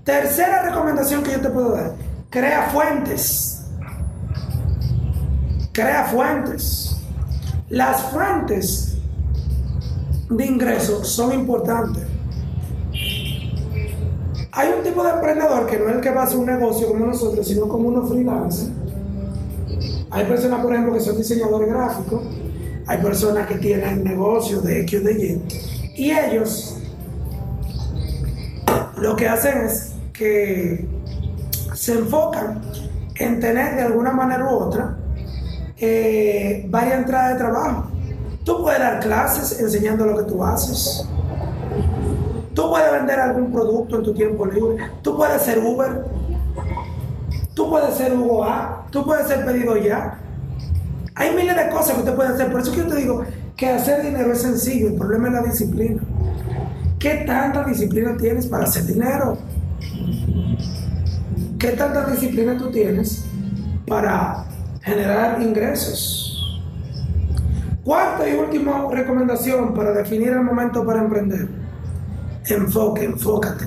Tercera 0.09 0.63
recomendación 0.63 1.21
que 1.21 1.33
yo 1.33 1.39
te 1.39 1.49
puedo 1.49 1.73
dar. 1.73 1.93
Crea 2.31 2.71
fuentes. 2.71 3.61
Crea 5.71 6.05
fuentes. 6.05 6.97
Las 7.69 8.01
fuentes 8.09 8.97
de 10.31 10.45
ingresos 10.47 11.07
son 11.07 11.31
importantes. 11.31 12.01
Hay 14.51 14.69
un 14.75 14.83
tipo 14.83 15.03
de 15.03 15.11
emprendedor 15.11 15.67
que 15.67 15.77
no 15.77 15.89
es 15.89 15.95
el 15.97 16.01
que 16.01 16.09
va 16.09 16.21
a 16.21 16.23
hacer 16.23 16.39
un 16.39 16.47
negocio 16.47 16.87
como 16.87 17.05
nosotros, 17.05 17.47
sino 17.47 17.67
como 17.67 17.89
unos 17.89 18.09
freelancers. 18.09 18.71
Hay 20.09 20.25
personas, 20.25 20.63
por 20.63 20.73
ejemplo, 20.73 20.93
que 20.95 21.01
son 21.01 21.17
diseñadores 21.17 21.69
gráficos, 21.69 22.23
hay 22.87 22.97
personas 22.97 23.45
que 23.45 23.59
tienen 23.59 24.03
negocios 24.03 24.63
de 24.63 24.81
X 24.81 25.01
o 25.01 25.03
de 25.03 25.13
Y, 25.13 26.01
y 26.01 26.11
ellos 26.11 26.77
lo 28.97 29.15
que 29.15 29.27
hacen 29.27 29.65
es 29.65 29.98
que 30.19 30.85
se 31.73 31.93
enfocan 31.93 32.61
en 33.15 33.39
tener 33.39 33.77
de 33.77 33.83
alguna 33.83 34.11
manera 34.11 34.43
u 34.45 34.49
otra 34.49 34.97
eh, 35.77 36.67
varias 36.69 36.99
entradas 36.99 37.33
de 37.33 37.39
trabajo. 37.39 37.89
Tú 38.43 38.61
puedes 38.61 38.79
dar 38.79 38.99
clases 38.99 39.61
enseñando 39.61 40.05
lo 40.05 40.17
que 40.17 40.23
tú 40.23 40.43
haces. 40.43 41.07
Tú 42.53 42.69
puedes 42.69 42.91
vender 42.91 43.17
algún 43.19 43.51
producto 43.51 43.97
en 43.97 44.03
tu 44.03 44.13
tiempo 44.13 44.45
libre. 44.45 44.77
Tú 45.01 45.15
puedes 45.15 45.41
ser 45.41 45.59
Uber. 45.59 46.03
Tú 47.53 47.69
puedes 47.69 47.95
ser 47.95 48.13
Hugo 48.13 48.43
A. 48.43 48.87
Tú 48.91 49.05
puedes 49.05 49.27
ser 49.27 49.45
pedido 49.45 49.77
ya. 49.77 50.19
Hay 51.15 51.33
miles 51.33 51.55
de 51.55 51.69
cosas 51.69 51.93
que 51.93 51.99
usted 51.99 52.15
puede 52.15 52.29
hacer. 52.29 52.51
Por 52.51 52.59
eso 52.59 52.71
que 52.71 52.79
yo 52.79 52.87
te 52.87 52.95
digo 52.95 53.23
que 53.55 53.69
hacer 53.69 54.03
dinero 54.03 54.33
es 54.33 54.41
sencillo. 54.41 54.87
El 54.87 54.95
problema 54.95 55.27
es 55.29 55.33
la 55.33 55.41
disciplina. 55.43 56.01
¿Qué 56.97 57.23
tanta 57.25 57.63
disciplina 57.63 58.17
tienes 58.17 58.47
para 58.47 58.65
hacer 58.65 58.85
dinero? 58.85 59.37
¿Qué 61.57 61.69
tanta 61.71 62.05
disciplina 62.09 62.57
tú 62.57 62.71
tienes 62.71 63.25
para 63.87 64.45
generar 64.81 65.41
ingresos? 65.41 66.61
Cuarta 67.83 68.29
y 68.29 68.35
última 68.35 68.87
recomendación 68.91 69.73
para 69.73 69.91
definir 69.91 70.29
el 70.29 70.41
momento 70.41 70.85
para 70.85 70.99
emprender. 70.99 71.49
Enfoque, 72.45 73.05
enfócate. 73.05 73.65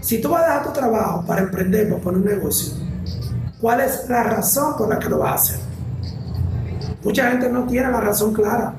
Si 0.00 0.20
tú 0.20 0.30
vas 0.30 0.44
a 0.44 0.46
dejar 0.46 0.62
tu 0.64 0.72
trabajo 0.72 1.24
para 1.26 1.42
emprender, 1.42 1.88
para 1.88 2.00
poner 2.00 2.20
un 2.20 2.26
negocio, 2.26 2.74
¿cuál 3.60 3.80
es 3.80 4.08
la 4.08 4.22
razón 4.22 4.76
por 4.76 4.88
la 4.88 4.98
que 4.98 5.08
lo 5.08 5.18
vas 5.18 5.30
a 5.30 5.34
hacer? 5.34 5.60
Mucha 7.02 7.30
gente 7.30 7.48
no 7.48 7.64
tiene 7.66 7.90
la 7.90 8.00
razón 8.00 8.32
clara. 8.32 8.74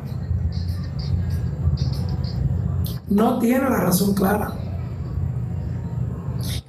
No 3.09 3.39
tiene 3.39 3.69
la 3.69 3.77
razón 3.77 4.13
clara. 4.13 4.56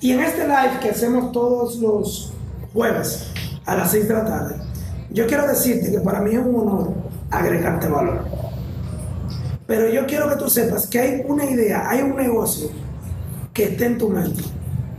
Y 0.01 0.13
en 0.13 0.21
este 0.21 0.47
live 0.47 0.79
que 0.81 0.91
hacemos 0.91 1.33
todos 1.33 1.77
los 1.77 2.33
jueves 2.73 3.31
a 3.67 3.75
las 3.77 3.91
6 3.91 4.09
de 4.09 4.15
la 4.15 4.25
tarde, 4.25 4.55
yo 5.11 5.27
quiero 5.27 5.47
decirte 5.47 5.91
que 5.91 6.01
para 6.01 6.21
mí 6.21 6.35
es 6.35 6.39
un 6.39 6.55
honor 6.55 6.95
agregarte 7.31 7.89
valor. 7.89 8.25
Pero 9.67 9.89
yo 9.91 10.07
quiero 10.07 10.29
que 10.29 10.37
tú 10.37 10.49
sepas 10.49 10.87
que 10.87 11.01
hay 11.01 11.25
una 11.27 11.45
idea, 11.45 11.91
hay 11.91 12.03
un 12.03 12.17
negocio 12.17 12.71
que 13.53 13.65
esté 13.65 13.87
en 13.87 13.99
tu 13.99 14.09
mente, 14.09 14.43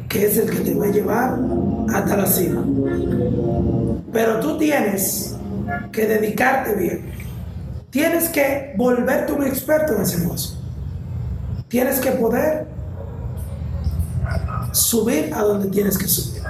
que 0.09 0.25
es 0.25 0.37
el 0.37 0.49
que 0.49 0.59
te 0.59 0.75
va 0.75 0.85
a 0.85 0.91
llevar 0.91 1.39
hasta 1.93 2.17
la 2.17 2.25
cima. 2.25 2.65
Pero 4.11 4.39
tú 4.39 4.57
tienes 4.57 5.35
que 5.91 6.05
dedicarte 6.05 6.73
bien. 6.75 7.11
Tienes 7.89 8.29
que 8.29 8.73
volverte 8.77 9.31
un 9.33 9.47
experto 9.47 9.95
en 9.95 10.01
ese 10.01 10.19
negocio. 10.19 10.57
Tienes 11.67 11.99
que 11.99 12.11
poder 12.11 12.67
subir 14.71 15.33
a 15.33 15.41
donde 15.41 15.69
tienes 15.69 15.97
que 15.97 16.07
subir. 16.07 16.41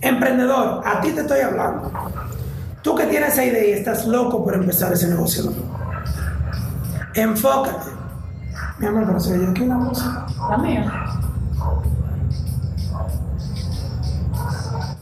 Emprendedor, 0.00 0.82
a 0.86 1.00
ti 1.00 1.12
te 1.12 1.22
estoy 1.22 1.40
hablando. 1.40 1.90
Tú 2.82 2.94
que 2.94 3.06
tienes 3.06 3.32
esa 3.32 3.44
idea 3.44 3.66
y 3.66 3.72
estás 3.72 4.06
loco 4.06 4.44
por 4.44 4.54
empezar 4.54 4.92
ese 4.92 5.08
negocio. 5.08 5.52
Enfócate. 7.14 7.90
Mi 8.78 8.86
amor, 8.86 9.06
pero 9.06 9.20
se 9.20 9.34
aquí 9.34 9.62
una 9.62 9.78
música. 9.78 10.26
La 10.50 10.58
mía. 10.58 10.92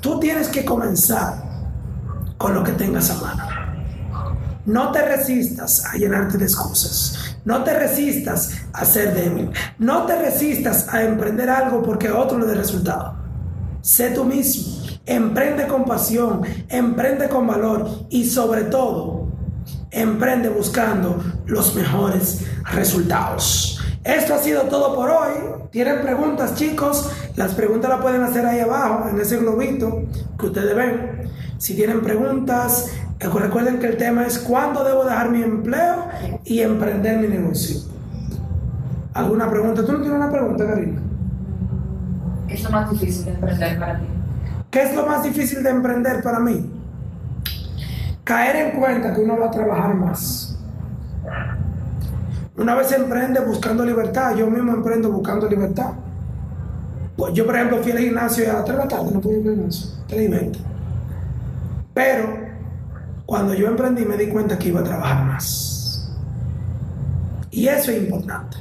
Tú 0.00 0.20
tienes 0.20 0.48
que 0.48 0.64
comenzar 0.64 1.42
con 2.38 2.54
lo 2.54 2.62
que 2.62 2.72
tengas 2.72 3.10
a 3.10 3.14
mano. 3.20 3.44
No 4.66 4.92
te 4.92 5.02
resistas 5.02 5.84
a 5.84 5.96
llenarte 5.96 6.38
de 6.38 6.44
excusas. 6.44 7.23
No 7.44 7.62
te 7.62 7.78
resistas 7.78 8.62
a 8.72 8.84
ser 8.84 9.14
débil. 9.14 9.50
No 9.78 10.06
te 10.06 10.16
resistas 10.16 10.88
a 10.92 11.02
emprender 11.02 11.50
algo 11.50 11.82
porque 11.82 12.10
otro 12.10 12.38
le 12.38 12.46
dé 12.46 12.54
resultado. 12.54 13.16
Sé 13.82 14.10
tú 14.10 14.24
mismo. 14.24 14.82
Emprende 15.04 15.66
con 15.66 15.84
pasión. 15.84 16.40
Emprende 16.68 17.28
con 17.28 17.46
valor. 17.46 18.06
Y 18.08 18.24
sobre 18.24 18.62
todo, 18.64 19.28
emprende 19.90 20.48
buscando 20.48 21.22
los 21.46 21.74
mejores 21.74 22.46
resultados. 22.72 23.78
Esto 24.04 24.34
ha 24.34 24.38
sido 24.38 24.62
todo 24.62 24.94
por 24.94 25.10
hoy. 25.10 25.32
¿Tienen 25.70 26.02
preguntas, 26.02 26.54
chicos? 26.54 27.10
Las 27.36 27.54
preguntas 27.54 27.90
las 27.90 28.00
pueden 28.00 28.22
hacer 28.22 28.44
ahí 28.46 28.60
abajo, 28.60 29.08
en 29.08 29.20
ese 29.20 29.38
globito 29.38 30.04
que 30.38 30.46
ustedes 30.46 30.76
ven. 30.76 31.30
Si 31.58 31.74
tienen 31.74 32.02
preguntas, 32.02 32.90
recuerden 33.20 33.78
que 33.78 33.86
el 33.86 33.96
tema 33.96 34.26
es 34.26 34.38
cuándo 34.38 34.84
debo 34.84 35.04
dejar 35.04 35.30
mi 35.30 35.42
empleo 35.42 36.06
y 36.44 36.60
emprender 36.60 37.18
mi 37.18 37.28
negocio. 37.28 37.80
¿Alguna 39.14 39.48
pregunta? 39.48 39.84
¿Tú 39.84 39.92
no 39.92 40.00
tienes 40.00 40.16
una 40.16 40.30
pregunta, 40.30 40.66
Karina? 40.66 41.00
¿Qué 42.48 42.54
es 42.54 42.64
lo 42.64 42.70
más 42.70 42.90
difícil 42.90 43.24
de 43.24 43.30
emprender 43.32 43.78
para 43.78 43.98
ti? 43.98 44.06
¿Qué 44.70 44.82
es 44.82 44.94
lo 44.94 45.06
más 45.06 45.22
difícil 45.22 45.62
de 45.62 45.70
emprender 45.70 46.22
para 46.22 46.40
mí? 46.40 46.70
Caer 48.24 48.56
en 48.56 48.80
cuenta 48.80 49.14
que 49.14 49.20
uno 49.20 49.38
va 49.38 49.46
a 49.46 49.50
trabajar 49.50 49.94
más. 49.94 50.58
Una 52.56 52.74
vez 52.74 52.92
emprende 52.92 53.40
buscando 53.40 53.84
libertad, 53.84 54.34
yo 54.36 54.48
mismo 54.48 54.72
emprendo 54.72 55.10
buscando 55.10 55.48
libertad. 55.48 55.92
Pues 57.16 57.32
yo, 57.34 57.46
por 57.46 57.54
ejemplo, 57.54 57.78
fui 57.82 57.92
al 57.92 57.98
gimnasio 57.98 58.50
a 58.50 58.54
las 58.54 58.64
3 58.64 58.76
de 58.76 58.84
la 58.84 58.88
tarde, 58.88 59.10
no 59.12 59.20
pude 59.20 59.40
ir 59.40 59.48
al 59.48 59.54
gimnasio, 59.54 59.90
3 60.08 60.22
y 60.22 60.28
20. 60.28 60.58
Pero 61.94 62.43
cuando 63.26 63.54
yo 63.54 63.68
emprendí 63.68 64.04
me 64.04 64.16
di 64.16 64.28
cuenta 64.28 64.58
que 64.58 64.68
iba 64.68 64.80
a 64.80 64.84
trabajar 64.84 65.24
más. 65.24 66.10
Y 67.50 67.68
eso 67.68 67.90
es 67.90 67.98
importante, 67.98 68.56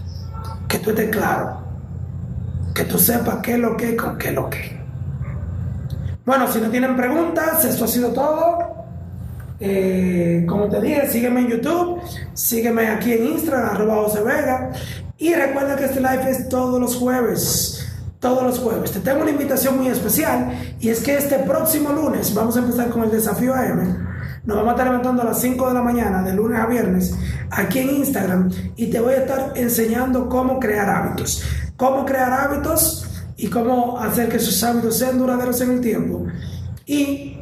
que 0.68 0.80
tú 0.80 0.92
estés 0.92 1.10
claro, 1.10 1.58
que 2.74 2.84
tú 2.84 2.98
sepas 2.98 3.38
qué 3.38 3.54
es 3.54 3.60
lo 3.60 3.76
que, 3.76 3.96
con 3.96 4.18
qué 4.18 4.30
es 4.30 4.36
lo 4.36 4.50
que. 4.50 4.84
Bueno, 6.26 6.48
si 6.52 6.62
no 6.62 6.70
tienen 6.70 6.96
preguntas, 6.96 7.66
esto 7.66 7.86
ha 7.86 7.88
sido 7.88 8.10
todo. 8.10 8.60
Eh, 9.60 10.46
como 10.48 10.70
te 10.70 10.80
dije, 10.80 11.10
sígueme 11.10 11.42
en 11.42 11.48
YouTube, 11.48 12.02
sígueme 12.34 12.88
aquí 12.88 13.14
en 13.14 13.26
Instagram, 13.26 13.70
arroba 13.76 13.96
José 14.04 14.22
Vega. 14.22 14.72
Y 15.18 15.34
recuerda 15.34 15.76
que 15.76 15.86
este 15.86 16.00
live 16.00 16.30
es 16.30 16.48
todos 16.50 16.80
los 16.80 16.96
jueves. 16.96 17.86
Todos 18.20 18.44
los 18.44 18.60
jueves. 18.60 18.92
Te 18.92 19.00
tengo 19.00 19.22
una 19.22 19.32
invitación 19.32 19.78
muy 19.78 19.88
especial 19.88 20.54
y 20.80 20.90
es 20.90 21.02
que 21.02 21.18
este 21.18 21.40
próximo 21.40 21.92
lunes 21.92 22.34
vamos 22.34 22.56
a 22.56 22.60
empezar 22.60 22.90
con 22.90 23.04
el 23.04 23.12
desafío 23.12 23.54
AM 23.54 24.13
Nos 24.46 24.58
vamos 24.58 24.72
a 24.72 24.74
estar 24.74 24.88
levantando 24.88 25.22
a 25.22 25.26
las 25.26 25.40
5 25.40 25.70
de 25.70 25.74
la 25.74 25.82
mañana, 25.82 26.22
de 26.22 26.34
lunes 26.34 26.60
a 26.60 26.66
viernes, 26.66 27.16
aquí 27.50 27.80
en 27.80 27.92
Instagram, 27.92 28.50
y 28.76 28.88
te 28.88 29.00
voy 29.00 29.14
a 29.14 29.20
estar 29.20 29.54
enseñando 29.56 30.28
cómo 30.28 30.60
crear 30.60 30.90
hábitos. 30.90 31.44
Cómo 31.78 32.06
crear 32.06 32.32
hábitos 32.34 33.08
y 33.38 33.48
cómo 33.48 33.98
hacer 34.00 34.28
que 34.28 34.38
esos 34.38 34.62
hábitos 34.64 34.98
sean 34.98 35.18
duraderos 35.18 35.62
en 35.62 35.72
el 35.72 35.82
tiempo. 35.82 36.26
Y 36.86 37.38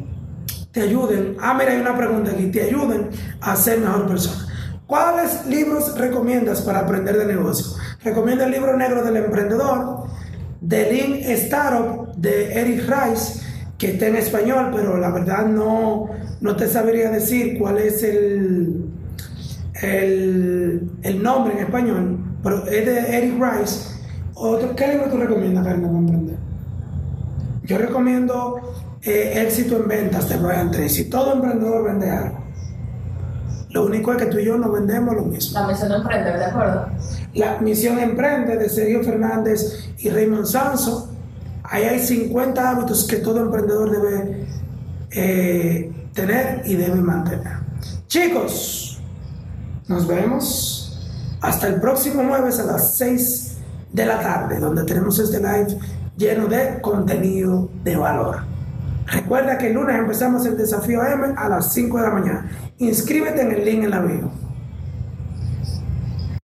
te 0.71 0.81
ayuden. 0.81 1.37
Ah, 1.41 1.55
mira, 1.55 1.71
hay 1.71 1.81
una 1.81 1.97
pregunta 1.97 2.31
aquí. 2.31 2.51
Te 2.51 2.63
ayuden 2.63 3.09
a 3.41 3.55
ser 3.55 3.79
mejor 3.79 4.07
persona. 4.07 4.47
¿Cuáles 4.85 5.45
libros 5.47 5.97
recomiendas 5.97 6.61
para 6.61 6.81
aprender 6.81 7.17
de 7.17 7.25
negocio? 7.25 7.77
Recomiendo 8.03 8.43
el 8.43 8.51
libro 8.51 8.77
negro 8.77 9.03
del 9.03 9.17
emprendedor, 9.17 10.03
The 10.67 10.91
Lean 10.91 11.13
Startup 11.37 12.13
de 12.15 12.53
Eric 12.59 12.83
Rice, 12.87 13.41
que 13.77 13.93
está 13.93 14.07
en 14.07 14.17
español, 14.17 14.69
pero 14.71 14.97
la 14.97 15.09
verdad 15.09 15.45
no, 15.45 16.09
no 16.41 16.55
te 16.55 16.67
sabría 16.67 17.11
decir 17.11 17.57
cuál 17.57 17.77
es 17.77 18.03
el, 18.03 18.89
el, 19.81 21.23
nombre 21.23 21.53
en 21.53 21.59
español, 21.65 22.17
pero 22.43 22.65
es 22.65 22.85
de 22.85 23.17
Eric 23.17 23.35
Rice. 23.39 23.91
Otro, 24.33 24.75
¿Qué 24.75 24.87
libro 24.87 25.09
tú 25.09 25.17
recomiendas, 25.17 25.63
Karen, 25.63 25.81
para 25.83 25.97
emprender? 25.97 26.37
Yo 27.63 27.77
recomiendo 27.77 28.59
eh, 29.03 29.43
Éxito 29.45 29.77
en 29.77 29.87
Ventas 29.87 30.27
de 30.29 30.37
Brian 30.37 30.71
Tracy. 30.71 31.05
Todo 31.05 31.33
emprendedor 31.33 31.83
vende 31.83 32.09
algo. 32.09 32.41
Lo 33.69 33.85
único 33.85 34.11
es 34.11 34.17
que 34.17 34.25
tú 34.25 34.39
y 34.39 34.45
yo 34.45 34.57
no 34.57 34.71
vendemos 34.71 35.15
lo 35.15 35.23
mismo. 35.23 35.59
La 35.59 35.67
misión 35.67 35.91
emprende, 35.91 36.37
¿de 36.37 36.45
acuerdo? 36.45 36.87
La 37.35 37.59
misión 37.61 37.99
emprende 37.99 38.57
de 38.57 38.67
Sergio 38.67 39.03
Fernández 39.03 39.91
y 39.99 40.09
Raymond 40.09 40.45
Sanso. 40.45 41.13
Ahí 41.63 41.83
hay 41.83 41.99
50 41.99 42.69
hábitos 42.69 43.07
que 43.07 43.17
todo 43.17 43.39
emprendedor 43.39 43.91
debe 43.91 44.47
eh, 45.11 45.90
tener 46.21 46.61
y 46.65 46.75
debe 46.75 47.01
mantener. 47.01 47.57
Chicos, 48.07 49.01
nos 49.87 50.07
vemos 50.07 50.99
hasta 51.41 51.67
el 51.67 51.81
próximo 51.81 52.23
jueves 52.27 52.59
a 52.59 52.63
las 52.63 52.95
6 52.97 53.57
de 53.91 54.05
la 54.05 54.19
tarde, 54.19 54.59
donde 54.59 54.83
tenemos 54.83 55.17
este 55.19 55.39
live 55.39 55.77
lleno 56.15 56.47
de 56.47 56.79
contenido 56.81 57.69
de 57.83 57.95
valor. 57.95 58.43
Recuerda 59.07 59.57
que 59.57 59.67
el 59.67 59.73
lunes 59.73 59.97
empezamos 59.97 60.45
el 60.45 60.57
desafío 60.57 61.03
M 61.03 61.33
a 61.35 61.49
las 61.49 61.73
5 61.73 61.97
de 61.97 62.03
la 62.03 62.11
mañana. 62.11 62.51
Inscríbete 62.77 63.41
en 63.41 63.51
el 63.51 63.65
link 63.65 63.83
en 63.83 63.89
la 63.89 64.01
bio. 64.01 64.31